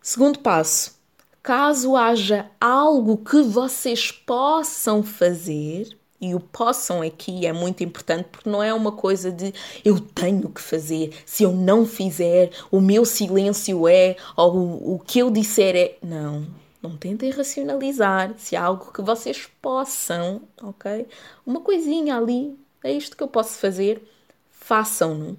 Segundo 0.00 0.40
passo, 0.40 0.94
caso 1.42 1.96
haja 1.96 2.50
algo 2.60 3.16
que 3.16 3.42
vocês 3.42 4.12
possam 4.12 5.02
fazer, 5.02 5.98
e 6.20 6.36
o 6.36 6.40
possam 6.40 7.02
aqui 7.02 7.46
é 7.46 7.52
muito 7.52 7.82
importante 7.82 8.28
porque 8.30 8.48
não 8.48 8.62
é 8.62 8.72
uma 8.72 8.92
coisa 8.92 9.32
de 9.32 9.52
eu 9.84 9.98
tenho 9.98 10.48
que 10.48 10.60
fazer, 10.60 11.12
se 11.26 11.42
eu 11.42 11.52
não 11.52 11.84
fizer, 11.84 12.52
o 12.70 12.80
meu 12.80 13.04
silêncio 13.04 13.88
é, 13.88 14.16
ou 14.36 14.56
o, 14.56 14.94
o 14.94 14.98
que 15.00 15.18
eu 15.18 15.32
disser 15.32 15.74
é. 15.74 15.98
Não, 16.00 16.46
não 16.80 16.96
tentem 16.96 17.30
racionalizar 17.30 18.34
se 18.38 18.54
há 18.54 18.62
algo 18.62 18.92
que 18.92 19.02
vocês 19.02 19.48
possam, 19.60 20.42
ok? 20.62 21.08
Uma 21.44 21.60
coisinha 21.60 22.16
ali, 22.16 22.56
é 22.84 22.92
isto 22.92 23.16
que 23.16 23.22
eu 23.22 23.28
posso 23.28 23.58
fazer, 23.58 24.00
façam-no. 24.48 25.36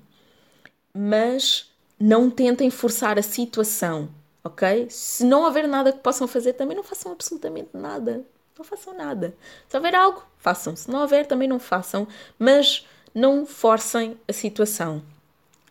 Mas 0.93 1.71
não 1.97 2.29
tentem 2.29 2.69
forçar 2.69 3.17
a 3.17 3.23
situação 3.23 4.09
ok? 4.43 4.87
Se 4.89 5.23
não 5.23 5.43
houver 5.43 5.67
nada 5.67 5.91
que 5.91 5.99
possam 5.99 6.27
fazer, 6.27 6.53
também 6.53 6.75
não 6.75 6.83
façam 6.83 7.11
absolutamente 7.11 7.69
nada. 7.73 8.21
Não 8.57 8.65
façam 8.65 8.93
nada. 8.93 9.33
Se 9.67 9.75
houver 9.75 9.95
algo, 9.95 10.23
façam. 10.37 10.75
Se 10.75 10.89
não 10.89 11.01
houver, 11.01 11.25
também 11.25 11.47
não 11.47 11.59
façam. 11.59 12.07
Mas 12.37 12.85
não 13.13 13.45
forcem 13.45 14.17
a 14.27 14.33
situação. 14.33 15.01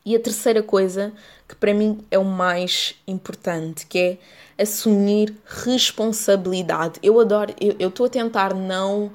E 0.05 0.17
a 0.17 0.21
terceira 0.21 0.63
coisa, 0.63 1.13
que 1.49 1.55
para 1.55 1.73
mim 1.73 2.05
é 2.11 2.19
o 2.19 2.25
mais 2.25 2.97
importante, 3.07 3.87
que 3.87 3.99
é 3.99 4.63
assumir 4.63 5.37
responsabilidade. 5.47 6.99
Eu 7.03 7.21
adoro, 7.21 7.55
eu 7.61 7.89
estou 7.89 8.07
a 8.07 8.09
tentar 8.09 8.53
não 8.53 9.13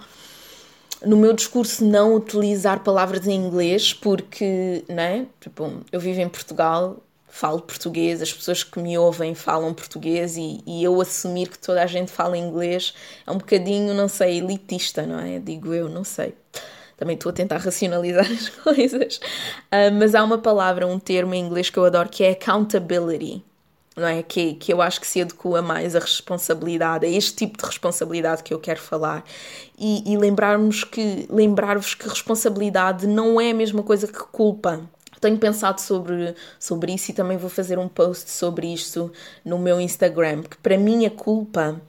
no 1.06 1.16
meu 1.16 1.34
discurso 1.34 1.86
não 1.86 2.16
utilizar 2.16 2.80
palavras 2.84 3.28
em 3.28 3.36
inglês 3.36 3.94
porque, 3.94 4.84
né? 4.90 5.28
Tipo, 5.40 5.84
eu 5.92 6.00
vivo 6.00 6.22
em 6.22 6.30
Portugal 6.30 6.98
falo 7.38 7.62
português, 7.62 8.20
as 8.20 8.34
pessoas 8.34 8.64
que 8.64 8.80
me 8.80 8.98
ouvem 8.98 9.36
falam 9.36 9.72
português 9.72 10.36
e, 10.38 10.60
e, 10.66 10.84
eu 10.84 11.00
assumir 11.00 11.50
que 11.50 11.60
toda 11.60 11.84
a 11.84 11.86
gente 11.86 12.12
fala 12.12 12.36
inglês 12.36 12.96
é 13.28 13.32
um 13.32 13.38
bocadinho, 13.38 13.94
não 13.94 14.08
sei, 14.08 14.40
elitista, 14.40 15.06
não 15.06 15.20
é? 15.20 15.38
Digo 15.38 15.72
eu, 15.72 15.88
não 15.88 16.04
sei. 16.04 16.34
Também 16.98 17.16
estou 17.16 17.30
a 17.30 17.34
tentar 17.34 17.58
racionalizar 17.58 18.26
as 18.32 18.50
coisas. 18.50 19.18
Uh, 19.18 19.94
mas 20.00 20.16
há 20.16 20.24
uma 20.24 20.40
palavra, 20.40 20.88
um 20.88 20.98
termo 20.98 21.36
em 21.36 21.46
inglês 21.46 21.70
que 21.70 21.78
eu 21.78 21.86
adoro 21.86 22.10
que 22.10 22.24
é 22.24 22.32
accountability. 22.32 23.44
Não 23.96 24.08
é? 24.08 24.24
Que, 24.24 24.56
que 24.56 24.74
eu 24.74 24.82
acho 24.82 25.00
que 25.00 25.08
se 25.08 25.22
adequa 25.22 25.62
mais 25.62 25.96
à 25.96 26.00
responsabilidade, 26.00 27.06
a 27.06 27.10
este 27.10 27.36
tipo 27.36 27.58
de 27.58 27.66
responsabilidade 27.66 28.44
que 28.44 28.54
eu 28.54 28.60
quero 28.60 28.80
falar. 28.80 29.24
E, 29.78 30.12
e 30.12 30.18
lembrarmos 30.18 30.84
que, 30.84 31.28
lembrar-vos 31.30 31.94
que 31.94 32.08
responsabilidade 32.08 33.06
não 33.06 33.40
é 33.40 33.52
a 33.52 33.54
mesma 33.54 33.84
coisa 33.84 34.08
que 34.08 34.20
culpa 34.20 34.88
tenho 35.20 35.38
pensado 35.38 35.82
sobre, 35.82 36.36
sobre 36.60 36.94
isso 36.94 37.12
e 37.12 37.14
também 37.14 37.38
vou 37.38 37.50
fazer 37.50 37.80
um 37.80 37.88
post 37.88 38.30
sobre 38.30 38.72
isto 38.74 39.12
no 39.44 39.58
meu 39.58 39.80
Instagram, 39.82 40.44
que 40.44 40.58
para 40.58 40.78
mim 40.78 41.06
a 41.06 41.10
culpa 41.10 41.82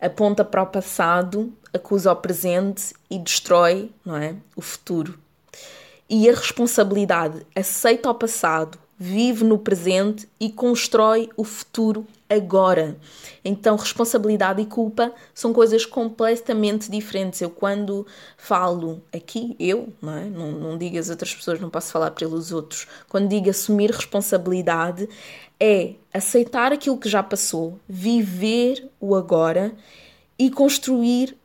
aponta 0.00 0.44
para 0.44 0.62
o 0.62 0.66
passado, 0.66 1.52
acusa 1.72 2.12
o 2.12 2.16
presente 2.16 2.94
e 3.10 3.18
destrói, 3.18 3.90
não 4.04 4.16
é, 4.16 4.34
o 4.54 4.60
futuro. 4.60 5.18
E 6.08 6.28
a 6.28 6.34
responsabilidade 6.34 7.46
aceita 7.56 8.10
o 8.10 8.14
passado, 8.14 8.78
vive 8.98 9.44
no 9.44 9.58
presente 9.58 10.28
e 10.38 10.50
constrói 10.50 11.30
o 11.36 11.44
futuro 11.44 12.06
agora. 12.34 12.96
Então, 13.44 13.76
responsabilidade 13.76 14.60
e 14.60 14.66
culpa 14.66 15.12
são 15.32 15.52
coisas 15.52 15.86
completamente 15.86 16.90
diferentes. 16.90 17.40
Eu, 17.40 17.50
quando 17.50 18.06
falo 18.36 19.02
aqui, 19.14 19.56
eu, 19.58 19.92
não, 20.02 20.16
é? 20.16 20.24
não, 20.24 20.52
não 20.52 20.78
digo 20.78 20.98
as 20.98 21.10
outras 21.10 21.34
pessoas, 21.34 21.60
não 21.60 21.70
posso 21.70 21.92
falar 21.92 22.10
pelos 22.10 22.52
outros. 22.52 22.86
Quando 23.08 23.28
digo 23.28 23.50
assumir 23.50 23.90
responsabilidade, 23.90 25.08
é 25.58 25.94
aceitar 26.12 26.72
aquilo 26.72 26.98
que 26.98 27.08
já 27.08 27.22
passou, 27.22 27.78
viver 27.88 28.90
o 29.00 29.14
agora 29.14 29.72
e 30.38 30.50
construir 30.50 31.36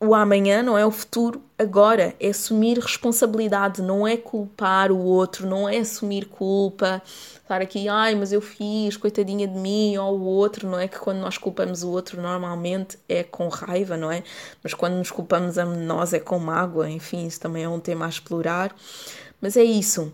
o 0.00 0.14
amanhã, 0.14 0.62
não 0.62 0.78
é 0.78 0.86
o 0.86 0.90
futuro, 0.90 1.42
agora. 1.58 2.14
É 2.20 2.28
assumir 2.28 2.78
responsabilidade, 2.78 3.82
não 3.82 4.06
é 4.06 4.16
culpar 4.16 4.92
o 4.92 4.98
outro, 4.98 5.46
não 5.46 5.68
é 5.68 5.78
assumir 5.78 6.26
culpa, 6.26 7.02
estar 7.42 7.60
aqui, 7.60 7.88
ai, 7.88 8.14
mas 8.14 8.32
eu 8.32 8.40
fiz, 8.40 8.96
coitadinha 8.96 9.46
de 9.46 9.58
mim, 9.58 9.96
ou 9.96 10.18
o 10.18 10.22
outro, 10.22 10.68
não 10.68 10.78
é? 10.78 10.86
Que 10.86 10.98
quando 10.98 11.18
nós 11.18 11.36
culpamos 11.36 11.82
o 11.82 11.90
outro, 11.90 12.22
normalmente 12.22 12.98
é 13.08 13.22
com 13.24 13.48
raiva, 13.48 13.96
não 13.96 14.10
é? 14.10 14.22
Mas 14.62 14.74
quando 14.74 14.94
nos 14.94 15.10
culpamos 15.10 15.58
a 15.58 15.64
nós 15.64 16.12
é 16.12 16.20
com 16.20 16.38
mágoa, 16.38 16.88
enfim, 16.88 17.26
isso 17.26 17.40
também 17.40 17.64
é 17.64 17.68
um 17.68 17.80
tema 17.80 18.06
a 18.06 18.08
explorar. 18.08 18.74
Mas 19.40 19.56
é 19.56 19.64
isso. 19.64 20.12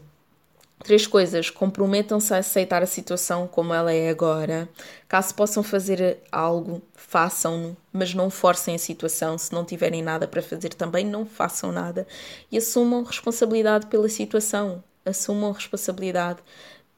Três 0.79 1.07
coisas. 1.07 1.51
Comprometam-se 1.51 2.35
a 2.35 2.39
aceitar 2.39 2.83
a 2.83 2.87
situação 2.87 3.47
como 3.47 3.73
ela 3.73 3.93
é 3.93 4.09
agora. 4.11 4.69
Caso 5.09 5.35
possam 5.35 5.63
fazer 5.63 6.19
algo, 6.31 6.83
façam-no, 6.95 7.77
mas 7.93 8.13
não 8.13 8.29
forcem 8.29 8.75
a 8.75 8.79
situação. 8.79 9.39
Se 9.39 9.53
não 9.53 9.65
tiverem 9.65 10.03
nada 10.03 10.27
para 10.27 10.43
fazer 10.43 10.71
também, 10.71 11.07
não 11.07 11.25
façam 11.25 11.73
nada. 11.73 12.07
E 12.51 12.59
assumam 12.59 13.03
responsabilidade 13.03 13.87
pela 13.87 14.09
situação. 14.09 14.83
Assumam 15.07 15.53
responsabilidade 15.53 16.41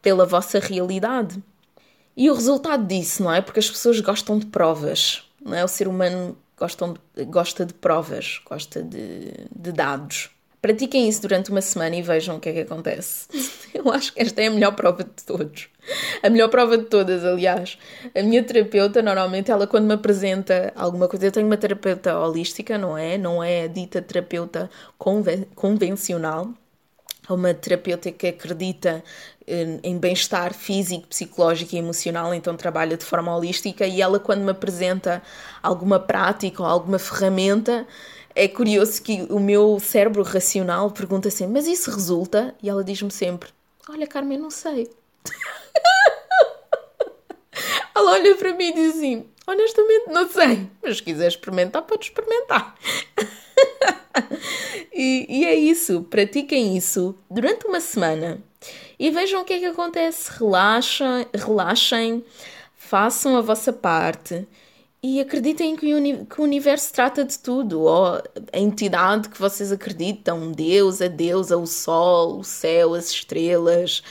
pela 0.00 0.24
vossa 0.24 0.58
realidade. 0.58 1.42
E 2.16 2.30
o 2.30 2.34
resultado 2.34 2.86
disso, 2.86 3.22
não 3.22 3.32
é? 3.32 3.40
Porque 3.40 3.60
as 3.60 3.70
pessoas 3.70 4.00
gostam 4.00 4.38
de 4.38 4.46
provas, 4.46 5.24
não 5.40 5.54
é? 5.54 5.64
O 5.64 5.68
ser 5.68 5.86
humano 5.86 6.36
gostam 6.58 6.94
gosta 7.28 7.66
de 7.66 7.74
provas, 7.74 8.40
gosta 8.48 8.82
de, 8.82 9.32
de 9.54 9.72
dados. 9.72 10.30
Pratiquem 10.66 11.08
isso 11.08 11.22
durante 11.22 11.48
uma 11.52 11.60
semana 11.60 11.94
e 11.94 12.02
vejam 12.02 12.38
o 12.38 12.40
que 12.40 12.48
é 12.48 12.52
que 12.52 12.60
acontece. 12.62 13.28
Eu 13.72 13.88
acho 13.92 14.12
que 14.12 14.20
esta 14.20 14.42
é 14.42 14.48
a 14.48 14.50
melhor 14.50 14.72
prova 14.72 15.04
de 15.04 15.24
todos. 15.24 15.68
A 16.20 16.28
melhor 16.28 16.48
prova 16.48 16.76
de 16.76 16.86
todas, 16.86 17.24
aliás. 17.24 17.78
A 18.12 18.20
minha 18.20 18.42
terapeuta, 18.42 19.00
normalmente, 19.00 19.48
ela 19.48 19.68
quando 19.68 19.86
me 19.86 19.94
apresenta 19.94 20.72
alguma 20.74 21.06
coisa, 21.06 21.26
eu 21.26 21.30
tenho 21.30 21.46
uma 21.46 21.56
terapeuta 21.56 22.18
holística, 22.18 22.76
não 22.76 22.98
é? 22.98 23.16
Não 23.16 23.44
é 23.44 23.62
a 23.62 23.66
dita 23.68 24.02
terapeuta 24.02 24.68
conven 24.98 25.46
convencional. 25.54 26.52
É 27.28 27.32
uma 27.32 27.54
terapeuta 27.54 28.10
que 28.10 28.26
acredita 28.26 29.04
eh, 29.46 29.78
em 29.84 29.96
bem-estar 29.98 30.52
físico, 30.52 31.06
psicológico 31.06 31.76
e 31.76 31.78
emocional, 31.78 32.34
então 32.34 32.56
trabalha 32.56 32.96
de 32.96 33.04
forma 33.04 33.32
holística 33.36 33.86
e 33.86 34.02
ela 34.02 34.18
quando 34.18 34.42
me 34.42 34.50
apresenta 34.50 35.22
alguma 35.62 36.00
prática 36.00 36.60
ou 36.60 36.68
alguma 36.68 36.98
ferramenta, 36.98 37.86
é 38.36 38.46
curioso 38.46 39.02
que 39.02 39.26
o 39.30 39.40
meu 39.40 39.80
cérebro 39.80 40.22
racional 40.22 40.90
pergunta 40.90 41.30
sempre: 41.30 41.54
Mas 41.54 41.66
isso 41.66 41.90
resulta? 41.90 42.54
E 42.62 42.68
ela 42.68 42.84
diz-me 42.84 43.10
sempre: 43.10 43.48
Olha, 43.88 44.06
Carmen, 44.06 44.38
não 44.38 44.50
sei. 44.50 44.90
ela 47.96 48.12
olha 48.12 48.36
para 48.36 48.54
mim 48.54 48.66
e 48.66 48.74
diz 48.74 48.96
assim: 48.96 49.26
Honestamente, 49.46 50.10
não 50.10 50.28
sei. 50.28 50.68
Mas 50.82 50.98
se 50.98 51.02
quiser 51.02 51.28
experimentar, 51.28 51.80
pode 51.82 52.04
experimentar. 52.04 52.76
e, 54.92 55.26
e 55.28 55.46
é 55.46 55.54
isso, 55.54 56.02
pratiquem 56.02 56.76
isso 56.76 57.14
durante 57.30 57.66
uma 57.66 57.80
semana 57.80 58.38
e 58.98 59.10
vejam 59.10 59.40
o 59.40 59.44
que 59.46 59.54
é 59.54 59.60
que 59.60 59.64
acontece. 59.64 60.30
Relaxem, 60.38 61.26
relaxem, 61.32 62.22
façam 62.74 63.34
a 63.34 63.40
vossa 63.40 63.72
parte 63.72 64.46
e 65.08 65.20
acreditem 65.20 65.76
que 65.76 65.94
o, 65.94 66.42
universo 66.42 66.92
trata 66.92 67.24
de 67.24 67.38
tudo, 67.38 67.82
ou 67.82 68.20
a 68.52 68.58
entidade 68.58 69.28
que 69.28 69.38
vocês 69.38 69.70
acreditam, 69.70 70.50
Deus, 70.50 71.00
a 71.00 71.06
deusa, 71.06 71.56
o 71.56 71.64
sol, 71.64 72.40
o 72.40 72.42
céu, 72.42 72.92
as 72.92 73.12
estrelas. 73.12 74.02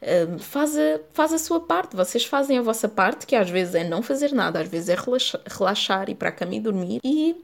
Uh, 0.00 0.38
faz, 0.38 0.74
a, 0.74 1.00
faz 1.12 1.34
a 1.34 1.38
sua 1.38 1.60
parte, 1.60 1.94
vocês 1.94 2.24
fazem 2.24 2.56
a 2.56 2.62
vossa 2.62 2.88
parte, 2.88 3.26
que 3.26 3.36
às 3.36 3.50
vezes 3.50 3.74
é 3.74 3.84
não 3.84 4.02
fazer 4.02 4.32
nada, 4.32 4.58
às 4.60 4.68
vezes 4.68 4.88
é 4.88 4.94
relaxar, 4.94 5.42
relaxar 5.46 6.08
ir 6.08 6.14
para 6.14 6.30
a 6.30 6.32
cama 6.32 6.54
e 6.54 6.60
dormir, 6.60 7.00
e 7.04 7.36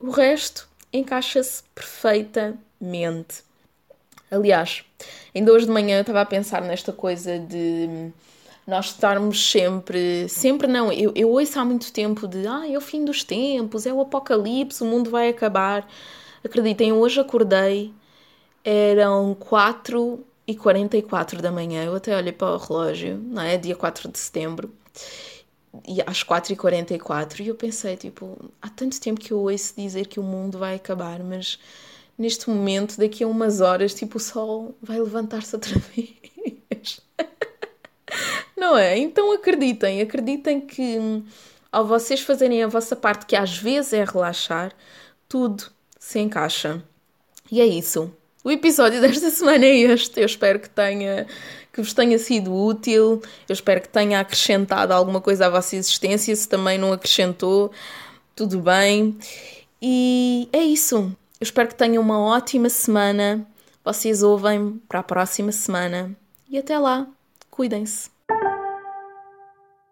o 0.00 0.08
resto 0.08 0.66
encaixa-se 0.90 1.64
perfeitamente. 1.74 3.42
Aliás, 4.30 4.86
ainda 5.34 5.52
hoje 5.52 5.66
de 5.66 5.72
manhã 5.72 5.98
eu 5.98 6.00
estava 6.00 6.22
a 6.22 6.26
pensar 6.26 6.62
nesta 6.62 6.94
coisa 6.94 7.38
de 7.38 8.10
nós 8.68 8.86
estarmos 8.90 9.50
sempre, 9.50 10.28
sempre 10.28 10.66
não, 10.66 10.92
eu, 10.92 11.10
eu 11.16 11.30
ouço 11.30 11.58
há 11.58 11.64
muito 11.64 11.90
tempo 11.90 12.28
de 12.28 12.46
ah, 12.46 12.70
é 12.70 12.76
o 12.76 12.82
fim 12.82 13.02
dos 13.02 13.24
tempos, 13.24 13.86
é 13.86 13.92
o 13.94 14.02
apocalipse, 14.02 14.82
o 14.82 14.86
mundo 14.86 15.08
vai 15.08 15.30
acabar. 15.30 15.88
Acreditem, 16.44 16.92
hoje 16.92 17.18
acordei, 17.18 17.94
eram 18.62 19.34
4 19.34 20.22
e 20.46 20.54
44 20.54 21.40
da 21.40 21.50
manhã, 21.50 21.84
eu 21.84 21.96
até 21.96 22.14
olhei 22.14 22.32
para 22.32 22.54
o 22.54 22.58
relógio, 22.58 23.16
não 23.16 23.40
é? 23.40 23.56
Dia 23.56 23.74
4 23.74 24.12
de 24.12 24.18
setembro, 24.18 24.70
e 25.86 26.02
às 26.06 26.22
4 26.22 26.52
e 26.52 26.56
44 26.56 27.42
e 27.42 27.48
eu 27.48 27.54
pensei, 27.54 27.96
tipo, 27.96 28.36
há 28.60 28.68
tanto 28.68 29.00
tempo 29.00 29.18
que 29.18 29.32
eu 29.32 29.38
ouço 29.38 29.74
dizer 29.78 30.06
que 30.06 30.20
o 30.20 30.22
mundo 30.22 30.58
vai 30.58 30.74
acabar, 30.74 31.20
mas 31.24 31.58
neste 32.18 32.50
momento, 32.50 32.98
daqui 32.98 33.24
a 33.24 33.28
umas 33.28 33.62
horas, 33.62 33.94
tipo, 33.94 34.18
o 34.18 34.20
sol 34.20 34.76
vai 34.82 35.00
levantar-se 35.00 35.54
outra 35.54 35.78
vez. 35.96 37.00
Não 38.58 38.76
é? 38.76 38.98
Então 38.98 39.32
acreditem, 39.32 40.00
acreditem 40.00 40.60
que 40.60 40.98
hum, 40.98 41.22
ao 41.70 41.86
vocês 41.86 42.20
fazerem 42.20 42.62
a 42.62 42.66
vossa 42.66 42.96
parte, 42.96 43.24
que 43.24 43.36
às 43.36 43.56
vezes 43.56 43.92
é 43.92 44.04
relaxar, 44.04 44.72
tudo 45.28 45.64
se 45.98 46.18
encaixa. 46.18 46.82
E 47.50 47.60
é 47.60 47.66
isso. 47.66 48.12
O 48.42 48.50
episódio 48.50 49.00
desta 49.02 49.30
semana 49.30 49.64
é 49.64 49.76
este. 49.78 50.20
Eu 50.20 50.26
espero 50.26 50.58
que 50.58 50.68
tenha 50.68 51.26
que 51.72 51.82
vos 51.82 51.92
tenha 51.92 52.18
sido 52.18 52.52
útil. 52.52 53.22
Eu 53.48 53.52
espero 53.52 53.80
que 53.80 53.88
tenha 53.88 54.18
acrescentado 54.18 54.92
alguma 54.92 55.20
coisa 55.20 55.46
à 55.46 55.50
vossa 55.50 55.76
existência. 55.76 56.34
Se 56.34 56.48
também 56.48 56.76
não 56.76 56.92
acrescentou, 56.92 57.70
tudo 58.34 58.60
bem. 58.60 59.16
E 59.80 60.48
é 60.52 60.58
isso. 60.58 60.96
Eu 60.96 61.44
espero 61.44 61.68
que 61.68 61.76
tenham 61.76 62.02
uma 62.02 62.18
ótima 62.18 62.68
semana. 62.68 63.46
Vocês 63.84 64.22
ouvem 64.24 64.80
para 64.88 65.00
a 65.00 65.04
próxima 65.04 65.52
semana. 65.52 66.16
E 66.48 66.58
até 66.58 66.76
lá. 66.78 67.06
Cuidem-se. 67.48 68.17